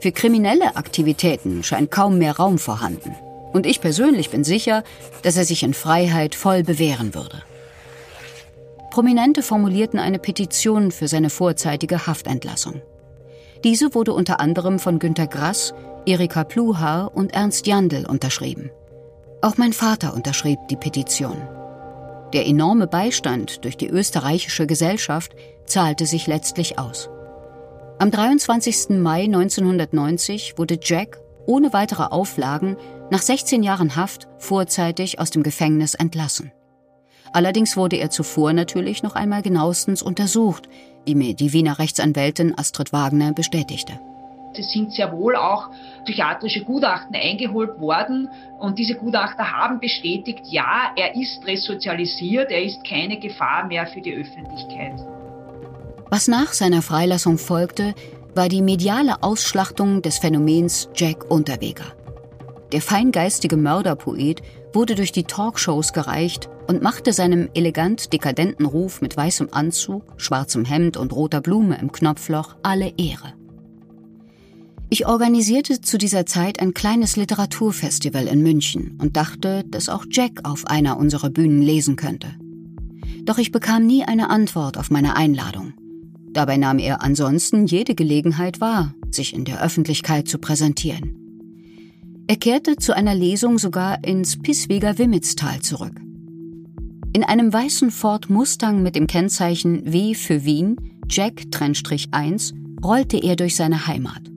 Für 0.00 0.12
kriminelle 0.12 0.76
Aktivitäten 0.76 1.62
scheint 1.62 1.90
kaum 1.90 2.18
mehr 2.18 2.36
Raum 2.36 2.58
vorhanden. 2.58 3.14
Und 3.52 3.66
ich 3.66 3.80
persönlich 3.80 4.30
bin 4.30 4.44
sicher, 4.44 4.84
dass 5.22 5.36
er 5.36 5.44
sich 5.44 5.62
in 5.62 5.74
Freiheit 5.74 6.34
voll 6.34 6.62
bewähren 6.62 7.14
würde. 7.14 7.42
Prominente 8.90 9.42
formulierten 9.42 9.98
eine 9.98 10.18
Petition 10.18 10.90
für 10.90 11.08
seine 11.08 11.30
vorzeitige 11.30 12.06
Haftentlassung. 12.06 12.82
Diese 13.64 13.94
wurde 13.94 14.12
unter 14.12 14.40
anderem 14.40 14.78
von 14.78 14.98
Günter 14.98 15.26
Grass, 15.26 15.74
Erika 16.06 16.44
Pluhar 16.44 17.14
und 17.14 17.34
Ernst 17.34 17.66
Jandl 17.66 18.06
unterschrieben. 18.06 18.70
Auch 19.40 19.56
mein 19.56 19.72
Vater 19.72 20.14
unterschrieb 20.14 20.58
die 20.68 20.76
Petition. 20.76 21.36
Der 22.32 22.46
enorme 22.46 22.86
Beistand 22.86 23.64
durch 23.64 23.76
die 23.76 23.88
österreichische 23.88 24.66
Gesellschaft 24.66 25.32
zahlte 25.64 26.06
sich 26.06 26.26
letztlich 26.26 26.78
aus. 26.78 27.08
Am 28.00 28.10
23. 28.10 29.00
Mai 29.00 29.24
1990 29.24 30.58
wurde 30.58 30.78
Jack 30.82 31.20
ohne 31.46 31.72
weitere 31.72 32.04
Auflagen 32.04 32.76
nach 33.10 33.22
16 33.22 33.62
Jahren 33.62 33.96
Haft 33.96 34.28
vorzeitig 34.38 35.20
aus 35.20 35.30
dem 35.30 35.42
Gefängnis 35.42 35.94
entlassen. 35.94 36.52
Allerdings 37.32 37.76
wurde 37.76 37.96
er 37.96 38.10
zuvor 38.10 38.52
natürlich 38.52 39.02
noch 39.02 39.14
einmal 39.14 39.42
genauestens 39.42 40.02
untersucht, 40.02 40.68
wie 41.06 41.14
mir 41.14 41.34
die 41.34 41.52
Wiener 41.52 41.78
Rechtsanwältin 41.78 42.58
Astrid 42.58 42.92
Wagner 42.92 43.32
bestätigte. 43.32 44.00
Es 44.56 44.70
sind 44.72 44.92
sehr 44.92 45.12
wohl 45.12 45.36
auch 45.36 45.70
psychiatrische 46.04 46.64
Gutachten 46.64 47.14
eingeholt 47.14 47.78
worden 47.80 48.28
und 48.58 48.78
diese 48.78 48.94
Gutachter 48.94 49.52
haben 49.52 49.80
bestätigt, 49.80 50.40
ja, 50.50 50.92
er 50.96 51.14
ist 51.14 51.46
resozialisiert, 51.46 52.50
er 52.50 52.62
ist 52.62 52.84
keine 52.84 53.18
Gefahr 53.18 53.66
mehr 53.66 53.86
für 53.86 54.00
die 54.00 54.14
Öffentlichkeit. 54.14 55.00
Was 56.10 56.26
nach 56.26 56.52
seiner 56.52 56.82
Freilassung 56.82 57.38
folgte, 57.38 57.94
war 58.34 58.48
die 58.48 58.62
mediale 58.62 59.22
Ausschlachtung 59.22 60.00
des 60.00 60.18
Phänomens 60.18 60.88
Jack 60.94 61.30
Unterweger. 61.30 61.84
Der 62.72 62.82
feingeistige 62.82 63.56
Mörderpoet 63.56 64.42
wurde 64.72 64.94
durch 64.94 65.12
die 65.12 65.24
Talkshows 65.24 65.92
gereicht 65.92 66.48
und 66.66 66.82
machte 66.82 67.12
seinem 67.12 67.48
elegant 67.54 68.12
dekadenten 68.12 68.66
Ruf 68.66 69.00
mit 69.00 69.16
weißem 69.16 69.48
Anzug, 69.52 70.04
schwarzem 70.18 70.64
Hemd 70.64 70.96
und 70.96 71.12
roter 71.12 71.40
Blume 71.40 71.78
im 71.80 71.92
Knopfloch 71.92 72.56
alle 72.62 72.92
Ehre. 72.98 73.37
Ich 74.90 75.06
organisierte 75.06 75.82
zu 75.82 75.98
dieser 75.98 76.24
Zeit 76.24 76.60
ein 76.60 76.72
kleines 76.72 77.16
Literaturfestival 77.16 78.26
in 78.26 78.42
München 78.42 78.98
und 78.98 79.18
dachte, 79.18 79.64
dass 79.68 79.90
auch 79.90 80.06
Jack 80.10 80.40
auf 80.44 80.66
einer 80.66 80.96
unserer 80.96 81.28
Bühnen 81.28 81.60
lesen 81.60 81.96
könnte. 81.96 82.28
Doch 83.24 83.36
ich 83.36 83.52
bekam 83.52 83.86
nie 83.86 84.04
eine 84.04 84.30
Antwort 84.30 84.78
auf 84.78 84.90
meine 84.90 85.14
Einladung. 85.14 85.74
Dabei 86.32 86.56
nahm 86.56 86.78
er 86.78 87.02
ansonsten 87.02 87.66
jede 87.66 87.94
Gelegenheit 87.94 88.62
wahr, 88.62 88.94
sich 89.10 89.34
in 89.34 89.44
der 89.44 89.62
Öffentlichkeit 89.62 90.26
zu 90.26 90.38
präsentieren. 90.38 91.14
Er 92.26 92.36
kehrte 92.36 92.76
zu 92.76 92.94
einer 92.96 93.14
Lesung 93.14 93.58
sogar 93.58 94.04
ins 94.04 94.38
Pissweger 94.38 94.96
Wimmitztal 94.96 95.60
zurück. 95.60 96.00
In 97.12 97.24
einem 97.24 97.52
weißen 97.52 97.90
Ford 97.90 98.30
Mustang 98.30 98.82
mit 98.82 98.94
dem 98.94 99.06
Kennzeichen 99.06 99.92
W 99.92 100.14
für 100.14 100.44
Wien, 100.44 100.76
Jack-1, 101.10 102.54
rollte 102.82 103.18
er 103.18 103.36
durch 103.36 103.56
seine 103.56 103.86
Heimat. 103.86 104.27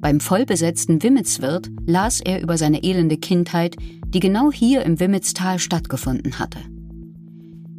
Beim 0.00 0.20
vollbesetzten 0.20 1.02
Wimmitzwirt 1.02 1.70
las 1.86 2.20
er 2.20 2.40
über 2.40 2.56
seine 2.56 2.84
elende 2.84 3.16
Kindheit, 3.16 3.76
die 4.06 4.20
genau 4.20 4.52
hier 4.52 4.82
im 4.82 5.00
Wimmitztal 5.00 5.58
stattgefunden 5.58 6.38
hatte. 6.38 6.60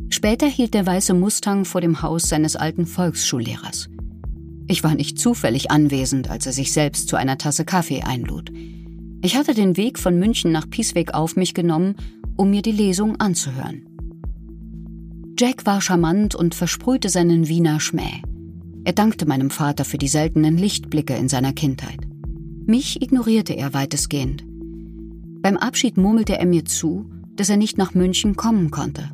Später 0.10 0.48
hielt 0.48 0.74
der 0.74 0.86
weiße 0.86 1.14
Mustang 1.14 1.66
vor 1.66 1.82
dem 1.82 2.02
Haus 2.02 2.24
seines 2.24 2.56
alten 2.56 2.86
Volksschullehrers. 2.86 3.90
Ich 4.68 4.84
war 4.84 4.96
nicht 4.96 5.18
zufällig 5.18 5.72
anwesend, 5.72 6.30
als 6.30 6.46
er 6.46 6.52
sich 6.52 6.74
selbst 6.74 7.08
zu 7.08 7.16
einer 7.16 7.38
Tasse 7.38 7.64
Kaffee 7.64 8.02
einlud. 8.02 8.52
Ich 9.22 9.36
hatte 9.36 9.54
den 9.54 9.78
Weg 9.78 9.98
von 9.98 10.20
München 10.20 10.52
nach 10.52 10.70
Piesweg 10.70 11.14
auf 11.14 11.36
mich 11.36 11.54
genommen, 11.54 11.96
um 12.36 12.50
mir 12.50 12.62
die 12.62 12.72
Lesung 12.72 13.20
anzuhören. 13.20 13.86
Jack 15.40 15.66
war 15.66 15.80
charmant 15.80 16.36
und 16.36 16.54
versprühte 16.54 17.08
seinen 17.08 17.48
Wiener 17.48 17.80
Schmäh. 17.80 18.22
Er 18.84 18.94
dankte 18.94 19.26
meinem 19.26 19.52
Vater 19.52 19.86
für 19.86 19.98
die 19.98 20.08
seltenen 20.08 20.58
Lichtblicke 20.58 21.16
in 21.16 21.30
seiner 21.30 21.54
Kindheit. 21.54 22.09
Mich 22.70 23.02
ignorierte 23.02 23.54
er 23.54 23.74
weitestgehend. 23.74 24.44
Beim 25.42 25.58
Abschied 25.58 25.98
murmelte 25.98 26.38
er 26.38 26.46
mir 26.46 26.66
zu, 26.66 27.10
dass 27.36 27.50
er 27.50 27.58
nicht 27.58 27.80
nach 27.80 27.96
München 27.96 28.36
kommen 28.36 28.70
konnte. 28.70 29.10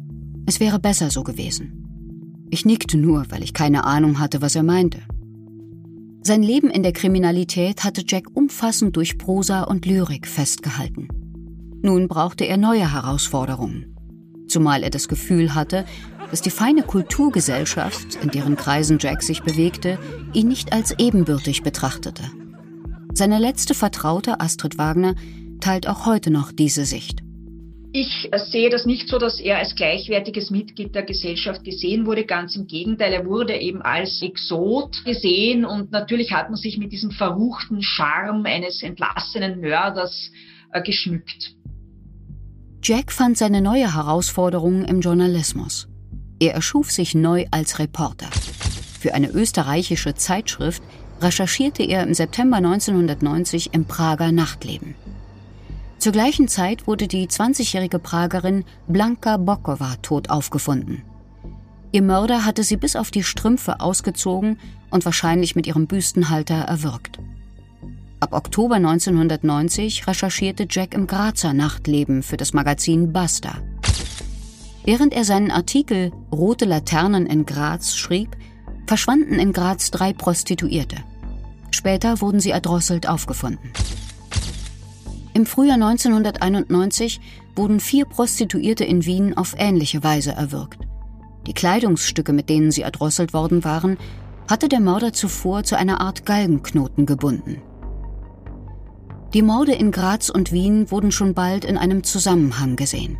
Es 0.46 0.60
wäre 0.60 0.78
besser 0.78 1.10
so 1.10 1.24
gewesen. 1.24 2.48
Ich 2.50 2.66
nickte 2.66 2.98
nur, 2.98 3.28
weil 3.30 3.44
ich 3.44 3.54
keine 3.54 3.86
Ahnung 3.86 4.20
hatte, 4.20 4.42
was 4.42 4.58
er 4.58 4.64
meinte. 4.64 5.00
Sein 6.22 6.44
Leben 6.44 6.70
in 6.70 6.84
der 6.84 6.92
Kriminalität 6.92 7.86
hatte 7.86 8.04
Jack 8.06 8.26
umfassend 8.34 8.98
durch 8.98 9.18
Prosa 9.18 9.64
und 9.64 9.86
Lyrik 9.86 10.28
festgehalten. 10.28 11.08
Nun 11.82 12.10
brauchte 12.10 12.44
er 12.44 12.58
neue 12.58 12.92
Herausforderungen. 12.92 13.96
Zumal 14.50 14.84
er 14.84 14.90
das 14.90 15.08
Gefühl 15.08 15.56
hatte, 15.56 15.86
dass 16.30 16.42
die 16.42 16.50
feine 16.50 16.84
Kulturgesellschaft, 16.84 18.16
in 18.22 18.32
deren 18.32 18.58
Kreisen 18.58 18.98
Jack 19.00 19.24
sich 19.24 19.44
bewegte, 19.44 19.98
ihn 20.34 20.50
nicht 20.50 20.74
als 20.74 20.94
ebenbürtig 21.00 21.64
betrachtete. 21.64 22.24
Seine 23.18 23.40
letzte 23.40 23.74
Vertraute 23.74 24.42
Astrid 24.42 24.78
Wagner 24.78 25.16
teilt 25.62 25.88
auch 25.88 26.06
heute 26.06 26.32
noch 26.32 26.52
diese 26.52 26.84
Sicht. 26.84 27.22
Ich 27.94 28.30
sehe 28.52 28.70
das 28.70 28.86
nicht 28.86 29.08
so, 29.08 29.18
dass 29.18 29.40
er 29.40 29.58
als 29.58 29.74
gleichwertiges 29.78 30.52
Mitglied 30.52 30.94
der 30.94 31.04
Gesellschaft 31.04 31.64
gesehen 31.64 32.06
wurde. 32.06 32.26
Ganz 32.26 32.58
im 32.58 32.68
Gegenteil, 32.68 33.14
er 33.14 33.26
wurde 33.26 33.56
eben 33.56 33.82
als 33.82 34.22
Exot 34.22 35.06
gesehen 35.06 35.64
und 35.64 35.94
natürlich 35.94 36.34
hat 36.34 36.50
man 36.50 36.58
sich 36.58 36.78
mit 36.78 36.92
diesem 36.92 37.12
verruchten 37.12 37.82
Charme 37.82 38.46
eines 38.46 38.84
entlassenen 38.84 39.62
Mörders 39.62 40.30
äh, 40.74 40.82
geschmückt. 40.82 41.56
Jack 42.84 43.14
fand 43.14 43.38
seine 43.38 43.62
neue 43.62 43.96
Herausforderung 43.96 44.84
im 44.84 45.00
Journalismus. 45.00 45.88
Er 46.42 46.54
erschuf 46.54 46.92
sich 46.92 47.16
neu 47.16 47.46
als 47.50 47.80
Reporter. 47.80 48.28
Für 49.00 49.14
eine 49.14 49.30
österreichische 49.30 50.16
Zeitschrift 50.16 50.84
recherchierte 51.26 51.82
er 51.82 52.04
im 52.04 52.14
September 52.14 52.58
1990 52.58 53.74
im 53.74 53.86
Prager 53.86 54.32
Nachtleben. 54.32 54.94
Zur 55.98 56.12
gleichen 56.12 56.48
Zeit 56.48 56.86
wurde 56.86 57.08
die 57.08 57.28
20-jährige 57.28 57.98
Pragerin 57.98 58.64
Blanka 58.88 59.38
Bokova 59.38 59.96
tot 60.04 60.30
aufgefunden. 60.30 61.02
Ihr 61.92 62.04
Mörder 62.04 62.46
hatte 62.46 62.64
sie 62.64 62.78
bis 62.78 62.96
auf 62.96 63.10
die 63.10 63.24
Strümpfe 63.24 63.80
ausgezogen 63.80 64.60
und 64.92 65.04
wahrscheinlich 65.04 65.56
mit 65.56 65.66
ihrem 65.66 65.88
Büstenhalter 65.88 66.56
erwürgt. 66.56 67.18
Ab 68.20 68.34
Oktober 68.34 68.76
1990 68.76 70.06
recherchierte 70.06 70.68
Jack 70.70 70.94
im 70.94 71.08
Grazer 71.08 71.54
Nachtleben 71.54 72.22
für 72.22 72.38
das 72.38 72.54
Magazin 72.54 73.12
Basta. 73.12 73.58
Während 74.84 75.14
er 75.14 75.24
seinen 75.24 75.50
Artikel 75.50 76.12
Rote 76.32 76.66
Laternen 76.66 77.26
in 77.26 77.48
Graz 77.48 77.96
schrieb, 77.96 78.38
verschwanden 78.86 79.40
in 79.40 79.54
Graz 79.54 79.90
drei 79.90 80.14
Prostituierte. 80.14 80.98
Später 81.72 82.22
wurden 82.22 82.40
sie 82.40 82.52
erdrosselt 82.52 83.08
aufgefunden. 83.08 83.72
Im 85.34 85.46
Frühjahr 85.46 85.76
1991 85.76 87.20
wurden 87.56 87.80
vier 87.80 88.06
Prostituierte 88.06 88.86
in 88.86 89.06
Wien 89.06 89.36
auf 89.36 89.54
ähnliche 89.58 90.04
Weise 90.04 90.32
erwürgt. 90.32 90.80
Die 91.48 91.54
Kleidungsstücke, 91.54 92.34
mit 92.34 92.50
denen 92.50 92.72
sie 92.72 92.82
erdrosselt 92.82 93.34
worden 93.34 93.64
waren, 93.64 93.98
hatte 94.50 94.70
der 94.70 94.80
Mörder 94.80 95.14
zuvor 95.14 95.64
zu 95.64 95.78
einer 95.78 96.02
Art 96.02 96.26
Galgenknoten 96.26 97.06
gebunden. 97.06 97.62
Die 99.34 99.42
Morde 99.42 99.74
in 99.74 99.92
Graz 99.92 100.30
und 100.30 100.52
Wien 100.52 100.90
wurden 100.92 101.12
schon 101.12 101.34
bald 101.34 101.66
in 101.66 101.78
einem 101.78 102.04
Zusammenhang 102.04 102.78
gesehen. 102.78 103.18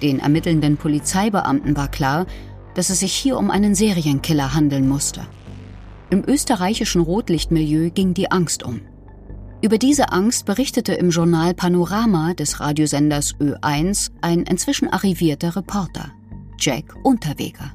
Den 0.00 0.20
ermittelnden 0.20 0.76
Polizeibeamten 0.76 1.76
war 1.76 1.88
klar, 1.88 2.26
dass 2.74 2.90
es 2.90 3.00
sich 3.00 3.12
hier 3.12 3.36
um 3.36 3.50
einen 3.50 3.74
Serienkiller 3.74 4.54
handeln 4.54 4.88
musste. 4.88 5.26
Im 6.10 6.24
österreichischen 6.26 7.02
Rotlichtmilieu 7.02 7.90
ging 7.90 8.14
die 8.14 8.32
Angst 8.32 8.64
um. 8.64 8.80
Über 9.62 9.78
diese 9.78 10.10
Angst 10.10 10.44
berichtete 10.44 10.92
im 10.94 11.10
Journal 11.10 11.54
Panorama 11.54 12.34
des 12.34 12.58
Radiosenders 12.58 13.36
Ö1 13.36 14.10
ein 14.20 14.42
inzwischen 14.42 14.88
arrivierter 14.88 15.54
Reporter, 15.54 16.10
Jack 16.58 16.96
Unterweger. 17.04 17.70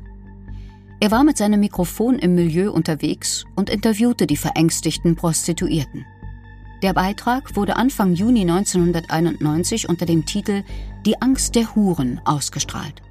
Er 0.99 1.11
war 1.11 1.23
mit 1.23 1.37
seinem 1.37 1.61
Mikrofon 1.61 2.19
im 2.19 2.35
Milieu 2.35 2.71
unterwegs 2.71 3.45
und 3.55 3.69
interviewte 3.69 4.27
die 4.27 4.35
verängstigten 4.35 5.15
Prostituierten. 5.15 6.05
Der 6.83 6.91
Beitrag 6.91 7.55
wurde 7.55 7.77
Anfang 7.77 8.15
Juni 8.15 8.41
1991 8.41 9.87
unter 9.87 10.05
dem 10.05 10.25
Titel 10.25 10.63
Die 11.05 11.21
Angst 11.21 11.55
der 11.55 11.73
Huren 11.73 12.19
ausgestrahlt. 12.25 13.01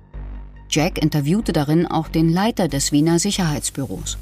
Jack 0.69 1.03
interviewte 1.03 1.55
darin 1.55 1.87
auch 1.87 2.09
den 2.09 2.29
Leiter 2.29 2.69
des 2.69 2.93
Wiener 2.93 3.19
Sicherheitsbüros. 3.19 4.19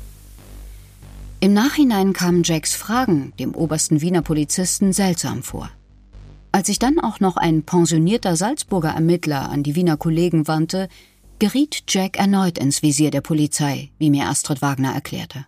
Im 1.43 1.55
Nachhinein 1.55 2.13
kamen 2.13 2.45
Jacks 2.45 2.77
Fragen 2.77 3.33
dem 3.37 3.57
obersten 3.57 4.01
Wiener 4.01 4.23
Polizisten 4.23 4.93
seltsam 4.93 5.43
vor. 5.43 5.69
Als 6.53 6.69
sich 6.69 6.79
dann 6.79 7.01
auch 7.01 7.19
noch 7.19 7.37
ein 7.37 7.65
pensionierter 7.65 8.37
Salzburger 8.37 8.91
Ermittler 8.91 9.51
an 9.51 9.65
die 9.65 9.75
Wiener 9.75 9.97
Kollegen 9.97 10.47
wandte, 10.47 10.89
geriet 11.41 11.83
Jack 11.89 12.17
erneut 12.17 12.59
ins 12.59 12.85
Visier 12.85 13.11
der 13.11 13.23
Polizei, 13.23 13.91
wie 13.99 14.11
mir 14.11 14.27
Astrid 14.27 14.63
Wagner 14.63 14.95
erklärte. 14.95 15.47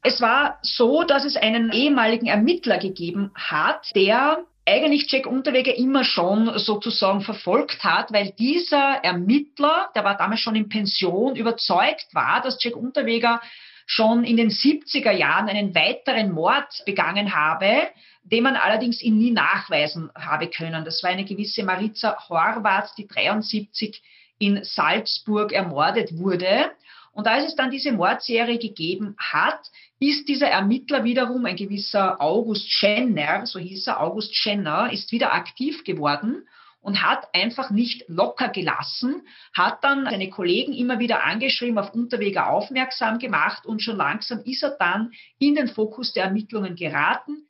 Es 0.00 0.22
war 0.22 0.60
so, 0.62 1.02
dass 1.02 1.26
es 1.26 1.36
einen 1.36 1.72
ehemaligen 1.72 2.26
Ermittler 2.26 2.78
gegeben 2.78 3.30
hat, 3.34 3.94
der 3.94 4.46
eigentlich 4.66 5.12
Jack 5.12 5.26
Unterweger 5.26 5.76
immer 5.76 6.04
schon 6.04 6.58
sozusagen 6.58 7.20
verfolgt 7.20 7.84
hat, 7.84 8.12
weil 8.14 8.32
dieser 8.38 9.04
Ermittler, 9.04 9.90
der 9.94 10.04
war 10.04 10.16
damals 10.16 10.40
schon 10.40 10.56
in 10.56 10.70
Pension, 10.70 11.36
überzeugt 11.36 12.06
war, 12.14 12.40
dass 12.40 12.56
Jack 12.62 12.76
Unterweger 12.76 13.42
schon 13.86 14.24
in 14.24 14.36
den 14.36 14.50
70er 14.50 15.12
Jahren 15.12 15.48
einen 15.48 15.74
weiteren 15.74 16.32
Mord 16.32 16.82
begangen 16.86 17.34
habe, 17.34 17.88
den 18.22 18.42
man 18.42 18.56
allerdings 18.56 19.02
ihn 19.02 19.18
nie 19.18 19.30
nachweisen 19.30 20.10
habe 20.14 20.48
können. 20.48 20.84
Das 20.84 21.02
war 21.02 21.10
eine 21.10 21.24
gewisse 21.24 21.62
Maritza 21.62 22.16
Horvath, 22.28 22.92
die 22.96 23.06
73 23.06 24.02
in 24.38 24.64
Salzburg 24.64 25.52
ermordet 25.52 26.16
wurde. 26.16 26.70
Und 27.12 27.28
als 27.28 27.46
es 27.46 27.54
dann 27.54 27.70
diese 27.70 27.92
Mordserie 27.92 28.58
gegeben 28.58 29.14
hat, 29.18 29.60
ist 30.00 30.26
dieser 30.28 30.48
Ermittler 30.48 31.04
wiederum, 31.04 31.44
ein 31.46 31.56
gewisser 31.56 32.20
August 32.20 32.70
Schenner, 32.72 33.46
so 33.46 33.58
hieß 33.58 33.86
er, 33.86 34.00
August 34.00 34.34
Schenner, 34.34 34.92
ist 34.92 35.12
wieder 35.12 35.32
aktiv 35.32 35.84
geworden 35.84 36.46
und 36.84 37.02
hat 37.02 37.26
einfach 37.32 37.70
nicht 37.70 38.04
locker 38.08 38.50
gelassen, 38.50 39.22
hat 39.54 39.82
dann 39.82 40.04
seine 40.04 40.28
Kollegen 40.28 40.74
immer 40.74 40.98
wieder 40.98 41.24
angeschrieben, 41.24 41.78
auf 41.78 41.94
Unterweger 41.94 42.50
aufmerksam 42.50 43.18
gemacht 43.18 43.64
und 43.66 43.82
schon 43.82 43.96
langsam 43.96 44.40
ist 44.44 44.62
er 44.62 44.76
dann 44.78 45.12
in 45.38 45.54
den 45.54 45.68
Fokus 45.68 46.12
der 46.12 46.24
Ermittlungen 46.24 46.76
geraten. 46.76 47.46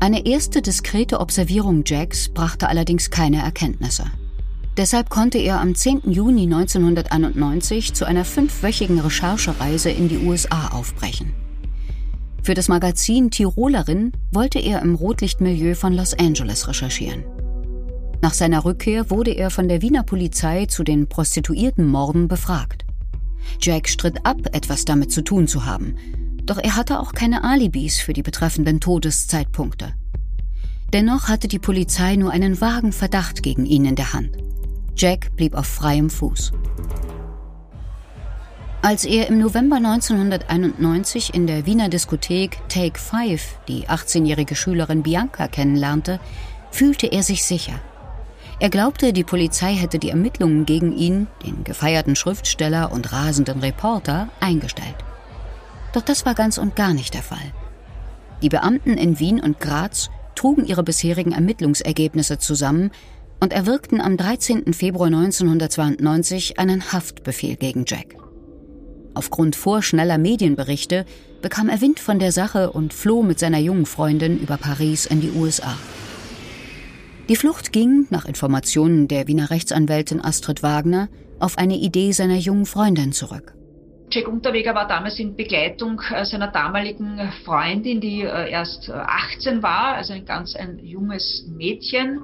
Eine 0.00 0.24
erste 0.26 0.62
diskrete 0.62 1.20
Observierung 1.20 1.82
Jacks 1.84 2.30
brachte 2.30 2.68
allerdings 2.68 3.10
keine 3.10 3.42
Erkenntnisse. 3.42 4.04
Deshalb 4.78 5.10
konnte 5.10 5.38
er 5.38 5.60
am 5.60 5.74
10. 5.74 6.10
Juni 6.10 6.44
1991 6.44 7.92
zu 7.92 8.06
einer 8.06 8.24
fünfwöchigen 8.24 9.00
Recherchereise 9.00 9.90
in 9.90 10.08
die 10.08 10.18
USA 10.18 10.68
aufbrechen. 10.68 11.34
Für 12.42 12.54
das 12.54 12.68
Magazin 12.68 13.30
Tirolerin 13.30 14.12
wollte 14.32 14.58
er 14.60 14.80
im 14.80 14.94
Rotlichtmilieu 14.94 15.74
von 15.74 15.92
Los 15.92 16.14
Angeles 16.14 16.68
recherchieren. 16.68 17.24
Nach 18.20 18.34
seiner 18.34 18.64
Rückkehr 18.64 19.10
wurde 19.10 19.30
er 19.30 19.50
von 19.50 19.68
der 19.68 19.80
Wiener 19.80 20.02
Polizei 20.02 20.66
zu 20.66 20.82
den 20.82 21.08
Prostituiertenmorden 21.08 22.26
befragt. 22.26 22.84
Jack 23.60 23.88
stritt 23.88 24.26
ab, 24.26 24.38
etwas 24.52 24.84
damit 24.84 25.12
zu 25.12 25.22
tun 25.22 25.46
zu 25.46 25.64
haben, 25.64 25.96
doch 26.44 26.58
er 26.58 26.76
hatte 26.76 26.98
auch 26.98 27.12
keine 27.12 27.44
Alibis 27.44 28.00
für 28.00 28.12
die 28.12 28.22
betreffenden 28.22 28.80
Todeszeitpunkte. 28.80 29.94
Dennoch 30.92 31.28
hatte 31.28 31.48
die 31.48 31.58
Polizei 31.58 32.16
nur 32.16 32.32
einen 32.32 32.60
vagen 32.60 32.92
Verdacht 32.92 33.42
gegen 33.42 33.66
ihn 33.66 33.84
in 33.84 33.94
der 33.94 34.12
Hand. 34.14 34.30
Jack 34.96 35.36
blieb 35.36 35.54
auf 35.54 35.66
freiem 35.66 36.10
Fuß. 36.10 36.52
Als 38.80 39.04
er 39.04 39.28
im 39.28 39.38
November 39.38 39.76
1991 39.76 41.34
in 41.34 41.46
der 41.46 41.66
Wiener 41.66 41.88
Diskothek 41.88 42.58
Take 42.68 42.98
Five 42.98 43.58
die 43.68 43.86
18-jährige 43.86 44.54
Schülerin 44.54 45.02
Bianca 45.02 45.46
kennenlernte, 45.48 46.20
fühlte 46.70 47.06
er 47.08 47.22
sich 47.22 47.44
sicher. 47.44 47.80
Er 48.60 48.70
glaubte, 48.70 49.12
die 49.12 49.22
Polizei 49.22 49.74
hätte 49.74 50.00
die 50.00 50.10
Ermittlungen 50.10 50.66
gegen 50.66 50.96
ihn, 50.96 51.28
den 51.46 51.62
gefeierten 51.62 52.16
Schriftsteller 52.16 52.90
und 52.90 53.12
rasenden 53.12 53.60
Reporter, 53.60 54.30
eingestellt. 54.40 54.96
Doch 55.92 56.02
das 56.02 56.26
war 56.26 56.34
ganz 56.34 56.58
und 56.58 56.74
gar 56.74 56.92
nicht 56.92 57.14
der 57.14 57.22
Fall. 57.22 57.52
Die 58.42 58.48
Beamten 58.48 58.94
in 58.94 59.20
Wien 59.20 59.40
und 59.40 59.60
Graz 59.60 60.10
trugen 60.34 60.64
ihre 60.64 60.82
bisherigen 60.82 61.32
Ermittlungsergebnisse 61.32 62.38
zusammen 62.38 62.90
und 63.40 63.52
erwirkten 63.52 64.00
am 64.00 64.16
13. 64.16 64.74
Februar 64.74 65.06
1992 65.06 66.58
einen 66.58 66.92
Haftbefehl 66.92 67.54
gegen 67.54 67.84
Jack. 67.86 68.16
Aufgrund 69.14 69.56
vorschneller 69.56 70.18
Medienberichte 70.18 71.04
bekam 71.42 71.68
er 71.68 71.80
Wind 71.80 72.00
von 72.00 72.18
der 72.18 72.32
Sache 72.32 72.70
und 72.70 72.92
floh 72.92 73.22
mit 73.22 73.38
seiner 73.38 73.58
jungen 73.58 73.86
Freundin 73.86 74.38
über 74.38 74.56
Paris 74.56 75.06
in 75.06 75.20
die 75.20 75.30
USA. 75.30 75.76
Die 77.28 77.36
Flucht 77.36 77.72
ging, 77.72 78.06
nach 78.10 78.24
Informationen 78.24 79.08
der 79.08 79.28
Wiener 79.28 79.50
Rechtsanwältin 79.50 80.24
Astrid 80.24 80.62
Wagner, 80.62 81.08
auf 81.38 81.58
eine 81.58 81.76
Idee 81.76 82.12
seiner 82.12 82.36
jungen 82.36 82.66
Freundin 82.66 83.12
zurück. 83.12 83.54
Jack 84.10 84.26
Unterweger 84.26 84.74
war 84.74 84.88
damals 84.88 85.18
in 85.18 85.36
Begleitung 85.36 86.00
äh, 86.10 86.24
seiner 86.24 86.48
damaligen 86.48 87.20
Freundin, 87.44 88.00
die 88.00 88.22
äh, 88.22 88.50
erst 88.50 88.90
18 88.90 89.58
äh, 89.58 89.62
war, 89.62 89.96
also 89.96 90.14
ein 90.14 90.24
ganz 90.24 90.56
ein 90.56 90.78
junges 90.78 91.46
Mädchen 91.48 92.20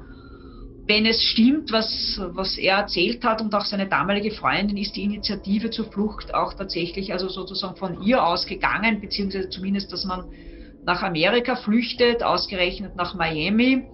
wenn 0.86 1.06
es 1.06 1.22
stimmt, 1.22 1.72
was, 1.72 2.20
was 2.34 2.58
er 2.58 2.76
erzählt 2.76 3.24
hat 3.24 3.40
und 3.40 3.54
auch 3.54 3.64
seine 3.64 3.88
damalige 3.88 4.30
Freundin, 4.32 4.76
ist 4.76 4.94
die 4.96 5.04
Initiative 5.04 5.70
zur 5.70 5.90
Flucht 5.90 6.34
auch 6.34 6.52
tatsächlich 6.54 7.12
also 7.12 7.28
sozusagen 7.28 7.76
von 7.76 8.02
ihr 8.02 8.24
ausgegangen, 8.24 9.00
beziehungsweise 9.00 9.48
zumindest, 9.48 9.92
dass 9.92 10.04
man 10.04 10.26
nach 10.84 11.02
Amerika 11.02 11.56
flüchtet, 11.56 12.22
ausgerechnet 12.22 12.96
nach 12.96 13.14
Miami. 13.14 13.86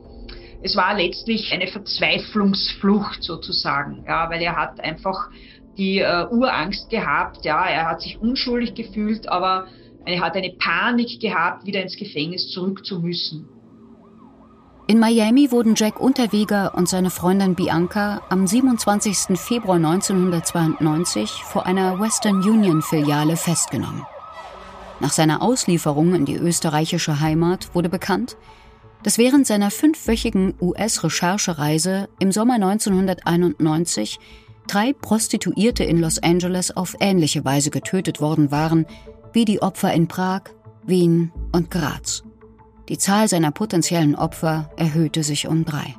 Es 0.63 0.77
war 0.77 0.95
letztlich 0.95 1.53
eine 1.53 1.67
Verzweiflungsflucht 1.67 3.23
sozusagen, 3.23 4.05
ja, 4.07 4.29
weil 4.29 4.43
er 4.43 4.57
hat 4.57 4.81
einfach 4.81 5.31
die 5.79 6.01
äh, 6.01 6.27
Urangst 6.31 6.91
gehabt, 6.91 7.45
ja, 7.45 7.65
er 7.67 7.89
hat 7.89 8.03
sich 8.03 8.21
unschuldig 8.21 8.75
gefühlt, 8.75 9.29
aber 9.29 9.67
er 10.05 10.21
hat 10.21 10.37
eine 10.37 10.53
Panik 10.59 11.21
gehabt, 11.21 11.67
wieder 11.67 11.83
ins 11.83 11.97
Gefängnis 11.97 12.51
zurück 12.51 12.85
zu 12.85 13.01
müssen. 13.01 13.49
In 14.87 14.99
Miami 14.99 15.53
wurden 15.53 15.77
Jack 15.77 16.01
Unterweger 16.01 16.75
und 16.75 16.89
seine 16.89 17.11
Freundin 17.11 17.55
Bianca 17.55 18.23
am 18.29 18.47
27. 18.47 19.39
Februar 19.39 19.77
1992 19.77 21.31
vor 21.31 21.65
einer 21.65 22.01
Western 22.01 22.39
Union 22.39 22.83
Filiale 22.83 23.37
festgenommen. 23.37 24.05
Nach 24.99 25.13
seiner 25.13 25.43
Auslieferung 25.43 26.15
in 26.15 26.25
die 26.25 26.35
österreichische 26.35 27.21
Heimat 27.21 27.73
wurde 27.75 27.89
bekannt, 27.89 28.37
dass 29.03 29.19
während 29.19 29.47
seiner 29.47 29.71
fünfwöchigen 29.71 30.55
US-Recherchereise 30.61 32.09
im 32.19 32.33
Sommer 32.33 32.55
1991 32.55 34.19
drei 34.67 34.93
Prostituierte 34.93 35.85
in 35.85 35.99
Los 35.99 36.23
Angeles 36.23 36.77
auf 36.77 36.97
ähnliche 37.01 37.45
Weise 37.45 37.71
getötet 37.71 38.21
worden 38.21 38.51
waren 38.51 38.87
wie 39.33 39.45
die 39.45 39.63
Opfer 39.63 39.93
in 39.93 40.09
Prag, 40.09 40.43
Wien 40.85 41.33
und 41.53 41.71
Graz. 41.71 42.25
Die 42.89 42.99
Zahl 42.99 43.29
seiner 43.29 43.53
potenziellen 43.53 44.17
Opfer 44.17 44.71
erhöhte 44.77 45.23
sich 45.23 45.47
um 45.47 45.65
drei. 45.65 45.95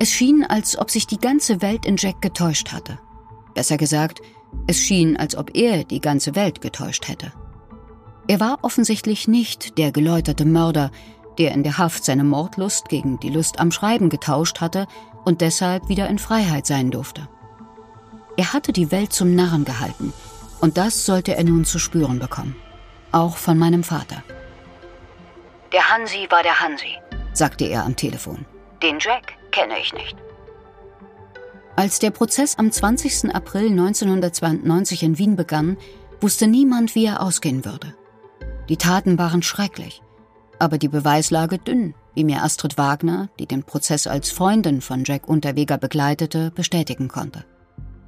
Es 0.00 0.12
schien, 0.12 0.44
als 0.44 0.78
ob 0.78 0.90
sich 0.90 1.08
die 1.08 1.18
ganze 1.18 1.60
Welt 1.60 1.84
in 1.84 1.96
Jack 1.96 2.22
getäuscht 2.22 2.72
hatte. 2.72 3.00
Besser 3.54 3.76
gesagt, 3.76 4.20
es 4.68 4.78
schien, 4.78 5.16
als 5.16 5.36
ob 5.36 5.56
er 5.56 5.82
die 5.82 6.00
ganze 6.00 6.36
Welt 6.36 6.60
getäuscht 6.60 7.08
hätte. 7.08 7.32
Er 8.28 8.40
war 8.40 8.58
offensichtlich 8.60 9.26
nicht 9.26 9.78
der 9.78 9.90
geläuterte 9.90 10.44
Mörder, 10.44 10.90
der 11.38 11.52
in 11.52 11.62
der 11.62 11.78
Haft 11.78 12.04
seine 12.04 12.24
Mordlust 12.24 12.90
gegen 12.90 13.18
die 13.20 13.30
Lust 13.30 13.58
am 13.58 13.72
Schreiben 13.72 14.10
getauscht 14.10 14.60
hatte 14.60 14.86
und 15.24 15.40
deshalb 15.40 15.88
wieder 15.88 16.08
in 16.08 16.18
Freiheit 16.18 16.66
sein 16.66 16.90
durfte. 16.90 17.26
Er 18.36 18.52
hatte 18.52 18.72
die 18.72 18.92
Welt 18.92 19.14
zum 19.14 19.34
Narren 19.34 19.64
gehalten, 19.64 20.12
und 20.60 20.76
das 20.76 21.06
sollte 21.06 21.36
er 21.36 21.44
nun 21.44 21.64
zu 21.64 21.78
spüren 21.78 22.18
bekommen. 22.18 22.54
Auch 23.12 23.36
von 23.36 23.56
meinem 23.56 23.82
Vater. 23.82 24.22
Der 25.72 25.90
Hansi 25.90 26.26
war 26.30 26.42
der 26.42 26.60
Hansi, 26.60 26.98
sagte 27.32 27.64
er 27.64 27.84
am 27.84 27.96
Telefon. 27.96 28.44
Den 28.82 28.98
Jack 29.00 29.34
kenne 29.52 29.78
ich 29.80 29.92
nicht. 29.94 30.16
Als 31.76 31.98
der 31.98 32.10
Prozess 32.10 32.58
am 32.58 32.70
20. 32.70 33.34
April 33.34 33.70
1992 33.70 35.02
in 35.02 35.18
Wien 35.18 35.36
begann, 35.36 35.78
wusste 36.20 36.46
niemand, 36.46 36.94
wie 36.94 37.06
er 37.06 37.22
ausgehen 37.22 37.64
würde. 37.64 37.94
Die 38.68 38.76
Taten 38.76 39.18
waren 39.18 39.42
schrecklich, 39.42 40.02
aber 40.58 40.78
die 40.78 40.88
Beweislage 40.88 41.58
dünn, 41.58 41.94
wie 42.14 42.24
mir 42.24 42.42
Astrid 42.42 42.76
Wagner, 42.76 43.28
die 43.38 43.46
den 43.46 43.62
Prozess 43.62 44.06
als 44.06 44.30
Freundin 44.30 44.80
von 44.80 45.04
Jack 45.04 45.28
Unterweger 45.28 45.78
begleitete, 45.78 46.50
bestätigen 46.50 47.08
konnte 47.08 47.44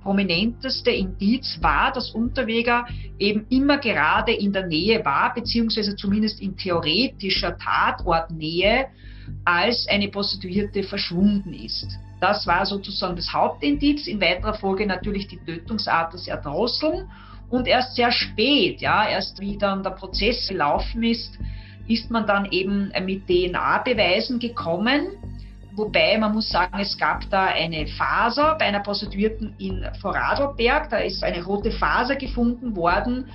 prominenteste 0.03 0.91
Indiz 0.91 1.59
war, 1.61 1.93
dass 1.93 2.11
Unterweger 2.11 2.87
eben 3.19 3.47
immer 3.51 3.79
gerade 3.79 4.33
in 4.33 4.53
der 4.53 4.67
Nähe 4.67 5.05
war, 5.05 5.35
beziehungsweise 5.35 5.95
zumindest 5.97 6.41
in 6.41 6.57
theoretischer 6.57 7.57
Tatortnähe, 7.59 8.87
als 9.45 9.87
eine 9.89 10.09
Prostituierte 10.09 10.83
verschwunden 10.83 11.53
ist. 11.53 11.87
Das 12.21 12.47
war 12.47 12.67
sozusagen 12.67 13.17
das 13.17 13.33
Hauptindiz. 13.33 14.07
In 14.07 14.21
weiterer 14.21 14.55
Folge 14.55 14.87
natürlich 14.87 15.29
die 15.29 15.39
Tötungsart 15.39 16.13
des 16.13 16.27
Erdrosseln. 16.27 17.09
Und 17.51 17.67
erst 17.67 17.97
sehr 17.97 18.13
spät, 18.13 18.81
ja, 18.81 19.09
erst 19.09 19.41
wie 19.41 19.59
dann 19.59 19.83
der 19.83 19.91
Prozess 19.91 20.49
gelaufen 20.49 21.03
ist, 21.03 21.39
ist 21.89 22.11
man 22.11 22.27
dann 22.27 22.47
eben 22.53 22.93
mit 23.05 23.27
DNA-Beweisen 23.27 24.39
gekommen 24.39 25.09
Wobei 25.73 26.19
man 26.19 26.33
muss 26.33 26.49
sagen, 26.49 26.79
es 26.81 26.99
gab 26.99 27.31
da 27.31 27.47
eine 27.47 27.87
Faser 27.87 28.57
bei 28.59 28.67
einer 28.67 28.81
Prostituierten 28.81 29.55
in 29.59 29.87
Vorarlberg. 30.01 30.91
Da 30.91 30.99
ist 30.99 31.23
eine 31.23 31.45
rote 31.45 31.71
Faser 31.71 32.17
gefunden 32.17 32.75
worden, 32.75 33.27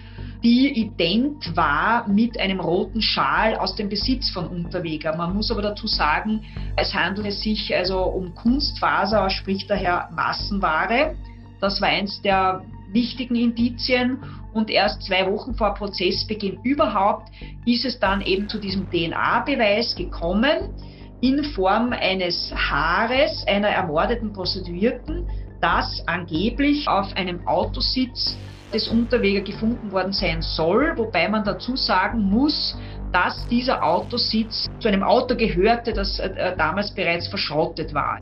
die 0.43 0.67
ident 0.79 1.55
war 1.55 2.07
mit 2.07 2.39
einem 2.39 2.59
roten 2.59 3.01
Schal 3.01 3.55
aus 3.55 3.75
dem 3.75 3.89
Besitz 3.89 4.29
von 4.29 4.47
Unterweger. 4.47 5.15
Man 5.15 5.33
muss 5.33 5.49
aber 5.49 5.61
dazu 5.61 5.87
sagen, 5.87 6.43
es 6.75 6.93
handelt 6.93 7.33
sich 7.33 7.73
also 7.75 8.03
um 8.03 8.35
Kunstfaser, 8.35 9.29
sprich 9.29 9.65
daher 9.65 10.09
Massenware. 10.13 11.15
Das 11.61 11.81
war 11.81 11.87
eins 11.87 12.21
der 12.21 12.61
wichtigen 12.95 13.35
Indizien 13.35 14.23
und 14.53 14.71
erst 14.71 15.03
zwei 15.03 15.31
Wochen 15.31 15.53
vor 15.53 15.75
Prozessbeginn 15.75 16.59
überhaupt 16.63 17.29
ist 17.65 17.85
es 17.85 17.99
dann 17.99 18.21
eben 18.21 18.49
zu 18.49 18.57
diesem 18.57 18.89
DNA-Beweis 18.89 19.95
gekommen 19.95 20.73
in 21.21 21.43
Form 21.43 21.93
eines 21.93 22.51
Haares 22.55 23.45
einer 23.47 23.69
ermordeten 23.69 24.33
Prostituierten, 24.33 25.27
das 25.61 26.01
angeblich 26.07 26.87
auf 26.87 27.15
einem 27.15 27.45
Autositz 27.47 28.37
des 28.73 28.87
Unterweger 28.87 29.41
gefunden 29.41 29.91
worden 29.91 30.11
sein 30.11 30.41
soll, 30.41 30.93
wobei 30.97 31.29
man 31.29 31.43
dazu 31.43 31.75
sagen 31.75 32.21
muss, 32.21 32.75
dass 33.11 33.47
dieser 33.47 33.83
Autositz 33.83 34.67
zu 34.79 34.87
einem 34.87 35.03
Auto 35.03 35.35
gehörte, 35.35 35.93
das 35.93 36.19
äh, 36.19 36.55
damals 36.57 36.93
bereits 36.93 37.27
verschrottet 37.27 37.93
war. 37.93 38.19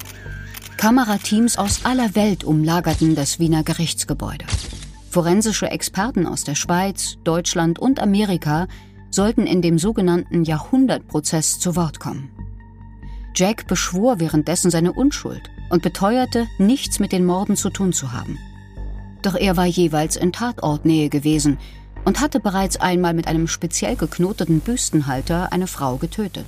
Kamerateams 0.78 1.57
aus 1.57 1.86
aller 1.86 2.15
Welt 2.15 2.43
umlagerten 2.43 3.15
das 3.15 3.39
Wiener 3.39 3.63
Gerichtsgebäude. 3.63 4.45
Forensische 5.09 5.69
Experten 5.69 6.28
aus 6.28 6.43
der 6.43 6.55
Schweiz, 6.55 7.17
Deutschland 7.24 7.80
und 7.80 7.99
Amerika 7.99 8.67
sollten 9.09 9.45
in 9.47 9.61
dem 9.61 9.78
sogenannten 9.78 10.43
Jahrhundertprozess 10.43 11.59
zu 11.59 11.76
Wort 11.76 11.99
kommen. 11.99 12.32
Jack 13.36 13.67
beschwor 13.67 14.19
währenddessen 14.19 14.71
seine 14.71 14.93
Unschuld 14.93 15.49
und 15.69 15.84
beteuerte, 15.84 16.47
nichts 16.57 16.99
mit 16.99 17.11
den 17.11 17.26
Morden 17.26 17.55
zu 17.55 17.69
tun 17.69 17.93
zu 17.93 18.11
haben. 18.11 18.38
Doch 19.21 19.36
er 19.36 19.55
war 19.55 19.65
jeweils 19.65 20.15
in 20.15 20.34
Tatortnähe 20.34 21.09
gewesen 21.09 21.57
und 22.05 22.19
hatte 22.19 22.39
bereits 22.39 22.78
einmal 22.78 23.13
mit 23.13 23.28
einem 23.28 23.47
speziell 23.47 23.95
geknoteten 23.95 24.59
Büstenhalter 24.59 25.53
eine 25.53 25.67
Frau 25.67 25.97
getötet. 25.97 26.45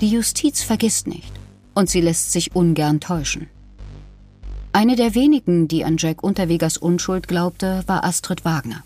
Die 0.00 0.10
Justiz 0.10 0.62
vergisst 0.62 1.06
nicht 1.06 1.32
und 1.78 1.88
sie 1.88 2.00
lässt 2.00 2.32
sich 2.32 2.56
ungern 2.56 2.98
täuschen. 2.98 3.48
Eine 4.72 4.96
der 4.96 5.14
wenigen, 5.14 5.68
die 5.68 5.84
an 5.84 5.96
Jack 5.96 6.24
Unterwegers 6.24 6.76
Unschuld 6.76 7.28
glaubte, 7.28 7.84
war 7.86 8.02
Astrid 8.02 8.44
Wagner. 8.44 8.82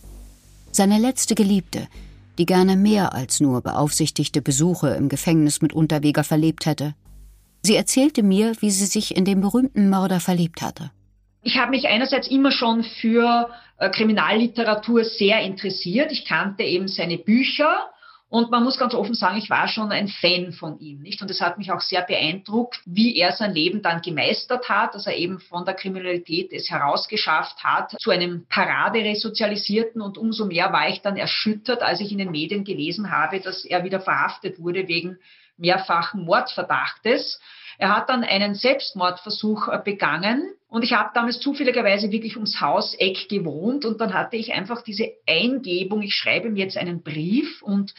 Seine 0.72 0.98
letzte 0.98 1.34
Geliebte, 1.34 1.88
die 2.36 2.44
gerne 2.44 2.76
mehr 2.76 3.14
als 3.14 3.40
nur 3.40 3.62
beaufsichtigte 3.62 4.42
Besuche 4.42 4.90
im 4.90 5.08
Gefängnis 5.08 5.62
mit 5.62 5.72
Unterweger 5.72 6.22
verlebt 6.22 6.66
hätte. 6.66 6.94
Sie 7.62 7.76
erzählte 7.76 8.22
mir, 8.22 8.56
wie 8.60 8.70
sie 8.70 8.84
sich 8.84 9.16
in 9.16 9.24
den 9.24 9.40
berühmten 9.40 9.88
Mörder 9.88 10.20
verliebt 10.20 10.60
hatte. 10.60 10.90
Ich 11.42 11.56
habe 11.56 11.70
mich 11.70 11.86
einerseits 11.86 12.28
immer 12.28 12.52
schon 12.52 12.84
für 13.00 13.48
äh, 13.78 13.88
Kriminalliteratur 13.88 15.04
sehr 15.04 15.40
interessiert. 15.40 16.12
Ich 16.12 16.26
kannte 16.26 16.62
eben 16.64 16.88
seine 16.88 17.16
Bücher 17.16 17.88
und 18.32 18.50
man 18.50 18.64
muss 18.64 18.78
ganz 18.78 18.94
offen 18.94 19.12
sagen, 19.12 19.36
ich 19.36 19.50
war 19.50 19.68
schon 19.68 19.92
ein 19.92 20.08
Fan 20.08 20.52
von 20.52 20.80
ihm, 20.80 21.02
nicht? 21.02 21.20
Und 21.20 21.30
es 21.30 21.42
hat 21.42 21.58
mich 21.58 21.70
auch 21.70 21.82
sehr 21.82 22.00
beeindruckt, 22.00 22.80
wie 22.86 23.14
er 23.18 23.32
sein 23.32 23.52
Leben 23.52 23.82
dann 23.82 24.00
gemeistert 24.00 24.70
hat, 24.70 24.94
dass 24.94 25.06
er 25.06 25.14
eben 25.18 25.38
von 25.38 25.66
der 25.66 25.74
Kriminalität 25.74 26.50
es 26.50 26.70
herausgeschafft 26.70 27.62
hat 27.62 27.94
zu 28.00 28.10
einem 28.10 28.46
Paraderesozialisierten. 28.48 30.00
Und 30.00 30.16
umso 30.16 30.46
mehr 30.46 30.72
war 30.72 30.88
ich 30.88 31.02
dann 31.02 31.18
erschüttert, 31.18 31.82
als 31.82 32.00
ich 32.00 32.10
in 32.10 32.16
den 32.16 32.30
Medien 32.30 32.64
gelesen 32.64 33.10
habe, 33.10 33.38
dass 33.40 33.66
er 33.66 33.84
wieder 33.84 34.00
verhaftet 34.00 34.58
wurde 34.58 34.88
wegen 34.88 35.18
mehrfachen 35.58 36.24
Mordverdachtes. 36.24 37.38
Er 37.76 37.94
hat 37.94 38.08
dann 38.08 38.24
einen 38.24 38.54
Selbstmordversuch 38.54 39.68
äh, 39.68 39.78
begangen 39.84 40.54
und 40.68 40.84
ich 40.84 40.94
habe 40.94 41.10
damals 41.12 41.38
zufälligerweise 41.40 42.10
wirklich 42.10 42.36
ums 42.36 42.62
Hauseck 42.62 43.28
gewohnt 43.28 43.84
und 43.84 44.00
dann 44.00 44.14
hatte 44.14 44.36
ich 44.38 44.54
einfach 44.54 44.80
diese 44.80 45.10
Eingebung, 45.26 46.00
ich 46.00 46.14
schreibe 46.14 46.48
ihm 46.48 46.56
jetzt 46.56 46.78
einen 46.78 47.02
Brief 47.02 47.60
und 47.60 47.92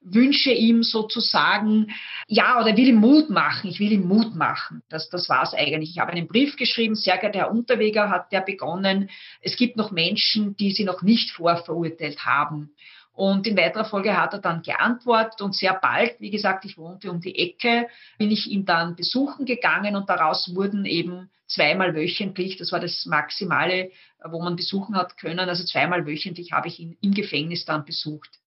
wünsche 0.00 0.52
ihm 0.52 0.82
sozusagen, 0.82 1.88
ja, 2.26 2.60
oder 2.60 2.76
will 2.76 2.88
ihm 2.88 2.96
Mut 2.96 3.30
machen. 3.30 3.68
Ich 3.68 3.80
will 3.80 3.92
ihm 3.92 4.06
Mut 4.06 4.34
machen. 4.34 4.82
Das, 4.88 5.08
das 5.08 5.28
war 5.28 5.42
es 5.42 5.54
eigentlich. 5.54 5.90
Ich 5.90 5.98
habe 5.98 6.12
einen 6.12 6.28
Brief 6.28 6.56
geschrieben, 6.56 6.94
sehr 6.94 7.18
geehrter 7.18 7.38
Herr 7.40 7.50
Unterweger, 7.50 8.10
hat 8.10 8.32
der 8.32 8.40
begonnen. 8.40 9.10
Es 9.40 9.56
gibt 9.56 9.76
noch 9.76 9.90
Menschen, 9.90 10.56
die 10.56 10.70
Sie 10.70 10.84
noch 10.84 11.02
nicht 11.02 11.30
vorverurteilt 11.32 12.24
haben. 12.24 12.70
Und 13.12 13.48
in 13.48 13.56
weiterer 13.56 13.84
Folge 13.84 14.16
hat 14.16 14.32
er 14.32 14.38
dann 14.38 14.62
geantwortet 14.62 15.40
und 15.40 15.52
sehr 15.52 15.74
bald, 15.74 16.20
wie 16.20 16.30
gesagt, 16.30 16.64
ich 16.64 16.78
wohnte 16.78 17.10
um 17.10 17.20
die 17.20 17.36
Ecke, 17.36 17.88
bin 18.16 18.30
ich 18.30 18.46
ihn 18.46 18.64
dann 18.64 18.94
besuchen 18.94 19.44
gegangen 19.44 19.96
und 19.96 20.08
daraus 20.08 20.54
wurden 20.54 20.84
eben 20.84 21.28
zweimal 21.48 21.96
wöchentlich, 21.96 22.58
das 22.58 22.70
war 22.70 22.78
das 22.78 23.06
Maximale, 23.06 23.90
wo 24.24 24.40
man 24.40 24.54
besuchen 24.54 24.94
hat 24.94 25.16
können, 25.16 25.48
also 25.48 25.64
zweimal 25.64 26.06
wöchentlich 26.06 26.52
habe 26.52 26.68
ich 26.68 26.78
ihn 26.78 26.96
im 27.00 27.12
Gefängnis 27.12 27.64
dann 27.64 27.84
besucht. 27.84 28.38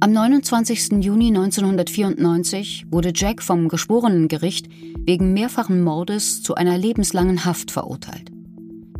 Am 0.00 0.12
29. 0.12 1.02
Juni 1.02 1.26
1994 1.26 2.86
wurde 2.88 3.10
Jack 3.12 3.42
vom 3.42 3.68
Geschworenengericht 3.68 4.68
wegen 5.04 5.32
mehrfachen 5.32 5.82
Mordes 5.82 6.40
zu 6.40 6.54
einer 6.54 6.78
lebenslangen 6.78 7.44
Haft 7.44 7.72
verurteilt. 7.72 8.30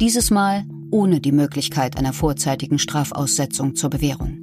Dieses 0.01 0.33
Mal 0.33 0.65
ohne 0.91 1.21
die 1.21 1.31
Möglichkeit 1.31 1.97
einer 1.97 2.13
vorzeitigen 2.13 2.81
Strafaussetzung 2.81 3.77
zur 3.77 3.91
Bewährung. 3.91 4.39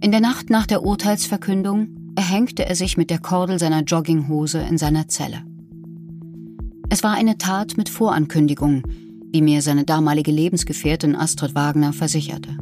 In 0.00 0.10
der 0.10 0.20
Nacht 0.20 0.50
nach 0.50 0.66
der 0.66 0.82
Urteilsverkündung 0.82 2.12
erhängte 2.16 2.66
er 2.66 2.74
sich 2.74 2.96
mit 2.96 3.08
der 3.08 3.20
Kordel 3.20 3.60
seiner 3.60 3.84
Jogginghose 3.84 4.58
in 4.58 4.78
seiner 4.78 5.06
Zelle. 5.06 5.44
Es 6.88 7.04
war 7.04 7.12
eine 7.12 7.38
Tat 7.38 7.76
mit 7.76 7.88
Vorankündigung, 7.88 8.82
wie 9.30 9.42
mir 9.42 9.62
seine 9.62 9.84
damalige 9.84 10.32
Lebensgefährtin 10.32 11.14
Astrid 11.14 11.54
Wagner 11.54 11.92
versicherte. 11.92 12.56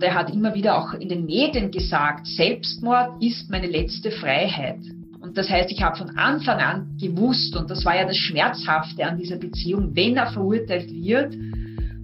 Der 0.00 0.14
hat 0.14 0.32
immer 0.32 0.54
wieder 0.54 0.76
auch 0.76 0.92
in 0.92 1.08
den 1.08 1.24
Medien 1.24 1.70
gesagt, 1.70 2.26
Selbstmord 2.26 3.22
ist 3.22 3.50
meine 3.50 3.66
letzte 3.66 4.10
Freiheit. 4.10 4.80
Und 5.20 5.38
das 5.38 5.48
heißt, 5.48 5.72
ich 5.72 5.82
habe 5.82 5.96
von 5.96 6.16
Anfang 6.18 6.58
an 6.58 6.96
gewusst, 7.00 7.56
und 7.56 7.70
das 7.70 7.84
war 7.84 7.96
ja 7.96 8.04
das 8.04 8.16
Schmerzhafte 8.16 9.06
an 9.06 9.18
dieser 9.18 9.36
Beziehung, 9.36 9.96
wenn 9.96 10.16
er 10.16 10.26
verurteilt 10.26 10.92
wird, 10.92 11.34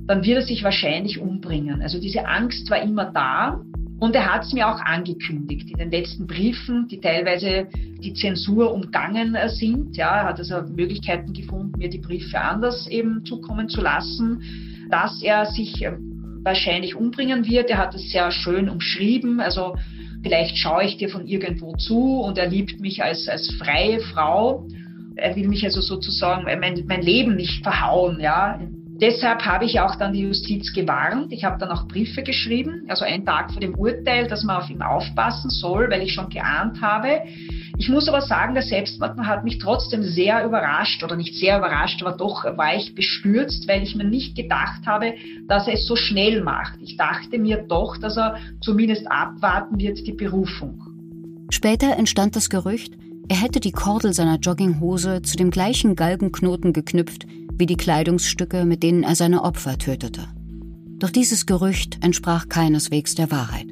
dann 0.06 0.24
wird 0.24 0.38
er 0.38 0.42
sich 0.42 0.64
wahrscheinlich 0.64 1.20
umbringen. 1.20 1.82
Also 1.82 2.00
diese 2.00 2.26
Angst 2.26 2.68
war 2.70 2.82
immer 2.82 3.04
da. 3.04 3.60
Und 4.00 4.16
er 4.16 4.32
hat 4.32 4.42
es 4.42 4.52
mir 4.52 4.68
auch 4.68 4.80
angekündigt 4.80 5.70
in 5.70 5.78
den 5.78 5.90
letzten 5.92 6.26
Briefen, 6.26 6.88
die 6.88 7.00
teilweise 7.00 7.68
die 8.02 8.14
Zensur 8.14 8.72
umgangen 8.74 9.36
sind. 9.46 9.96
Ja, 9.96 10.22
er 10.22 10.24
hat 10.24 10.38
also 10.40 10.62
Möglichkeiten 10.62 11.32
gefunden, 11.32 11.78
mir 11.78 11.88
die 11.88 12.00
Briefe 12.00 12.40
anders 12.40 12.88
eben 12.88 13.24
zukommen 13.24 13.68
zu 13.68 13.80
lassen, 13.80 14.42
dass 14.90 15.22
er 15.22 15.46
sich 15.46 15.86
wahrscheinlich 16.42 16.94
umbringen 16.94 17.46
wird. 17.46 17.70
Er 17.70 17.78
hat 17.78 17.94
es 17.94 18.10
sehr 18.10 18.30
schön 18.30 18.68
umschrieben. 18.68 19.40
Also 19.40 19.76
vielleicht 20.22 20.56
schaue 20.58 20.84
ich 20.84 20.96
dir 20.96 21.08
von 21.08 21.26
irgendwo 21.26 21.74
zu 21.76 22.20
und 22.20 22.38
er 22.38 22.48
liebt 22.48 22.80
mich 22.80 23.02
als, 23.02 23.28
als 23.28 23.52
freie 23.54 24.00
Frau. 24.00 24.66
Er 25.16 25.36
will 25.36 25.48
mich 25.48 25.64
also 25.64 25.80
sozusagen 25.80 26.44
mein, 26.44 26.84
mein 26.86 27.02
Leben 27.02 27.36
nicht 27.36 27.62
verhauen, 27.62 28.20
ja. 28.20 28.60
Deshalb 29.02 29.44
habe 29.44 29.64
ich 29.64 29.80
auch 29.80 29.96
dann 29.96 30.12
die 30.12 30.20
Justiz 30.20 30.72
gewarnt. 30.72 31.32
Ich 31.32 31.42
habe 31.42 31.58
dann 31.58 31.70
auch 31.70 31.88
Briefe 31.88 32.22
geschrieben, 32.22 32.84
also 32.88 33.04
einen 33.04 33.26
Tag 33.26 33.50
vor 33.50 33.60
dem 33.60 33.74
Urteil, 33.74 34.28
dass 34.28 34.44
man 34.44 34.62
auf 34.62 34.70
ihn 34.70 34.80
aufpassen 34.80 35.50
soll, 35.50 35.90
weil 35.90 36.02
ich 36.02 36.12
schon 36.12 36.28
geahnt 36.28 36.80
habe, 36.80 37.22
ich 37.78 37.88
muss 37.88 38.06
aber 38.06 38.20
sagen, 38.20 38.54
der 38.54 38.62
Selbstmord 38.62 39.18
hat 39.18 39.42
mich 39.42 39.58
trotzdem 39.58 40.04
sehr 40.04 40.44
überrascht 40.44 41.02
oder 41.02 41.16
nicht 41.16 41.34
sehr 41.34 41.58
überrascht, 41.58 42.00
aber 42.00 42.16
doch 42.16 42.44
war 42.44 42.76
ich 42.76 42.94
bestürzt, 42.94 43.66
weil 43.66 43.82
ich 43.82 43.96
mir 43.96 44.04
nicht 44.04 44.36
gedacht 44.36 44.86
habe, 44.86 45.14
dass 45.48 45.66
er 45.66 45.74
es 45.74 45.86
so 45.88 45.96
schnell 45.96 46.44
macht. 46.44 46.78
Ich 46.80 46.96
dachte 46.96 47.38
mir 47.38 47.64
doch, 47.68 47.96
dass 47.96 48.16
er 48.16 48.36
zumindest 48.60 49.10
abwarten 49.10 49.80
wird, 49.80 50.06
die 50.06 50.12
Berufung. 50.12 50.80
Später 51.50 51.96
entstand 51.96 52.36
das 52.36 52.50
Gerücht, 52.50 52.94
er 53.28 53.40
hätte 53.40 53.58
die 53.58 53.72
Kordel 53.72 54.12
seiner 54.12 54.38
Jogginghose 54.38 55.22
zu 55.22 55.36
dem 55.36 55.50
gleichen 55.50 55.96
Galgenknoten 55.96 56.72
geknüpft 56.72 57.26
wie 57.58 57.66
die 57.66 57.76
Kleidungsstücke, 57.76 58.64
mit 58.64 58.82
denen 58.82 59.02
er 59.02 59.14
seine 59.14 59.42
Opfer 59.42 59.78
tötete. 59.78 60.28
Doch 60.98 61.10
dieses 61.10 61.46
Gerücht 61.46 61.98
entsprach 62.02 62.48
keineswegs 62.48 63.14
der 63.14 63.30
Wahrheit. 63.30 63.66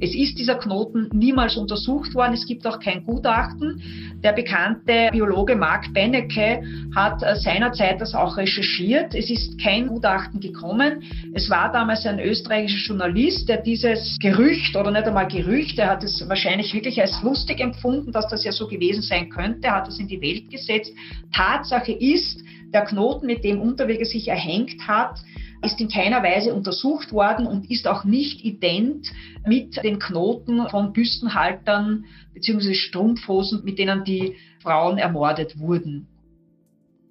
Es 0.00 0.14
ist 0.14 0.38
dieser 0.38 0.56
Knoten 0.56 1.08
niemals 1.12 1.56
untersucht 1.56 2.14
worden. 2.14 2.34
Es 2.34 2.46
gibt 2.46 2.66
auch 2.66 2.80
kein 2.80 3.04
Gutachten. 3.04 3.80
Der 4.22 4.32
bekannte 4.32 5.08
Biologe 5.12 5.54
Mark 5.54 5.92
Benecke 5.94 6.62
hat 6.94 7.22
äh, 7.22 7.36
seinerzeit 7.36 8.00
das 8.00 8.14
auch 8.14 8.36
recherchiert. 8.36 9.14
Es 9.14 9.30
ist 9.30 9.58
kein 9.62 9.86
Gutachten 9.86 10.40
gekommen. 10.40 11.02
Es 11.32 11.48
war 11.48 11.72
damals 11.72 12.04
ein 12.06 12.18
österreichischer 12.18 12.88
Journalist, 12.88 13.48
der 13.48 13.62
dieses 13.62 14.18
Gerücht 14.18 14.76
oder 14.76 14.90
nicht 14.90 15.06
einmal 15.06 15.28
Gerücht, 15.28 15.78
er 15.78 15.90
hat 15.90 16.04
es 16.04 16.28
wahrscheinlich 16.28 16.74
wirklich 16.74 17.00
als 17.00 17.22
lustig 17.22 17.60
empfunden, 17.60 18.12
dass 18.12 18.28
das 18.28 18.44
ja 18.44 18.52
so 18.52 18.66
gewesen 18.66 19.02
sein 19.02 19.30
könnte, 19.30 19.70
hat 19.70 19.88
es 19.88 19.98
in 19.98 20.08
die 20.08 20.20
Welt 20.20 20.50
gesetzt. 20.50 20.92
Tatsache 21.32 21.92
ist, 21.92 22.42
der 22.74 22.84
Knoten, 22.84 23.26
mit 23.26 23.44
dem 23.44 23.60
Unterweger 23.60 24.04
sich 24.04 24.28
erhängt 24.28 24.86
hat, 24.86 25.20
ist 25.64 25.80
in 25.80 25.88
keiner 25.88 26.22
Weise 26.22 26.54
untersucht 26.54 27.12
worden 27.12 27.46
und 27.46 27.70
ist 27.70 27.86
auch 27.86 28.04
nicht 28.04 28.44
ident 28.44 29.10
mit 29.46 29.82
den 29.82 29.98
Knoten 29.98 30.68
von 30.68 30.92
Büstenhaltern 30.92 32.04
bzw. 32.34 32.74
Strumpfhosen, 32.74 33.64
mit 33.64 33.78
denen 33.78 34.04
die 34.04 34.36
Frauen 34.60 34.98
ermordet 34.98 35.58
wurden. 35.58 36.08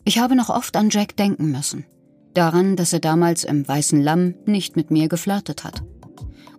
Ich 0.05 0.19
habe 0.19 0.35
noch 0.35 0.49
oft 0.49 0.75
an 0.75 0.89
Jack 0.89 1.15
denken 1.15 1.51
müssen. 1.51 1.85
Daran, 2.33 2.75
dass 2.75 2.93
er 2.93 2.99
damals 2.99 3.43
im 3.43 3.67
Weißen 3.67 4.01
Lamm 4.01 4.35
nicht 4.45 4.75
mit 4.75 4.91
mir 4.91 5.07
geflirtet 5.07 5.63
hat. 5.63 5.83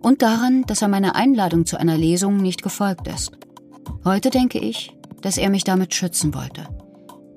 Und 0.01 0.21
daran, 0.21 0.63
dass 0.63 0.81
er 0.81 0.87
meiner 0.87 1.15
Einladung 1.15 1.65
zu 1.65 1.77
einer 1.77 1.97
Lesung 1.97 2.37
nicht 2.37 2.63
gefolgt 2.63 3.07
ist. 3.07 3.31
Heute 4.03 4.29
denke 4.29 4.59
ich, 4.59 4.93
dass 5.21 5.37
er 5.37 5.49
mich 5.49 5.63
damit 5.63 5.93
schützen 5.93 6.33
wollte. 6.33 6.67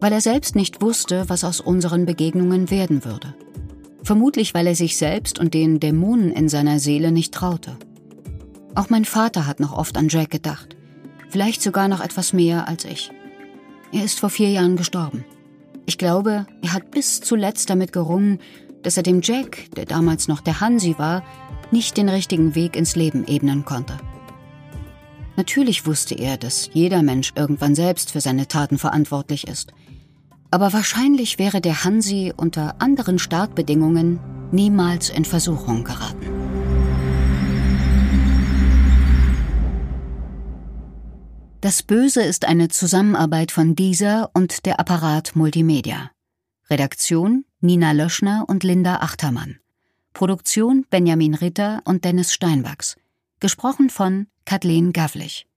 Weil 0.01 0.13
er 0.13 0.21
selbst 0.21 0.55
nicht 0.55 0.81
wusste, 0.81 1.29
was 1.29 1.45
aus 1.45 1.61
unseren 1.61 2.07
Begegnungen 2.07 2.71
werden 2.71 3.05
würde. 3.05 3.35
Vermutlich, 4.03 4.55
weil 4.55 4.67
er 4.67 4.75
sich 4.75 4.97
selbst 4.97 5.39
und 5.39 5.55
den 5.55 5.81
Dämonen 5.81 6.33
in 6.33 6.49
seiner 6.49 6.79
Seele 6.79 7.11
nicht 7.11 7.35
traute. 7.35 7.77
Auch 8.75 8.91
mein 8.91 9.05
Vater 9.05 9.47
hat 9.47 9.61
noch 9.61 9.73
oft 9.73 9.97
an 9.97 10.09
Jack 10.09 10.31
gedacht. 10.31 10.77
Vielleicht 11.31 11.63
sogar 11.63 11.89
noch 11.89 12.01
etwas 12.01 12.33
mehr 12.33 12.69
als 12.69 12.85
ich. 12.85 13.11
Er 13.93 14.05
ist 14.05 14.21
vor 14.21 14.31
vier 14.31 14.51
Jahren 14.51 14.77
gestorben. 14.77 15.25
Ich 15.85 15.99
glaube, 15.99 16.47
er 16.63 16.73
hat 16.73 16.91
bis 16.91 17.21
zuletzt 17.21 17.71
damit 17.71 17.93
gerungen, 17.93 18.39
dass 18.83 18.97
er 18.97 19.03
dem 19.03 19.21
Jack, 19.23 19.75
der 19.75 19.85
damals 19.85 20.29
noch 20.29 20.41
der 20.41 20.61
Hansi 20.61 20.95
war, 20.99 21.25
nicht 21.71 21.97
den 21.97 22.09
richtigen 22.09 22.55
Weg 22.55 22.77
ins 22.77 22.95
Leben 22.95 23.27
ebnen 23.27 23.65
konnte. 23.65 23.99
Natürlich 25.37 25.87
wusste 25.87 26.15
er, 26.15 26.37
dass 26.37 26.71
jeder 26.73 27.03
Mensch 27.03 27.33
irgendwann 27.37 27.75
selbst 27.75 28.13
für 28.13 28.21
seine 28.21 28.47
Taten 28.47 28.79
verantwortlich 28.79 29.49
ist– 29.49 29.73
aber 30.51 30.73
wahrscheinlich 30.73 31.39
wäre 31.39 31.61
der 31.61 31.85
Hansi 31.85 32.33
unter 32.37 32.81
anderen 32.81 33.19
Startbedingungen 33.19 34.19
niemals 34.51 35.11
in 35.11 35.25
Versuchung 35.25 35.85
geraten. 35.85 36.27
Das 41.61 41.83
Böse 41.83 42.23
ist 42.23 42.45
eine 42.45 42.69
Zusammenarbeit 42.69 43.51
von 43.51 43.75
dieser 43.75 44.31
und 44.33 44.65
der 44.65 44.79
Apparat 44.79 45.35
Multimedia. 45.35 46.13
Redaktion 46.71 47.45
Nina 47.61 47.91
Löschner 47.91 48.45
und 48.47 48.63
Linda 48.63 48.99
Achtermann. 48.99 49.59
Produktion 50.13 50.87
Benjamin 50.89 51.35
Ritter 51.35 51.83
und 51.85 52.05
Dennis 52.05 52.33
Steinwachs. 52.33 52.97
Gesprochen 53.41 53.91
von 53.91 54.29
Kathleen 54.45 54.93
Gavlich. 54.93 55.48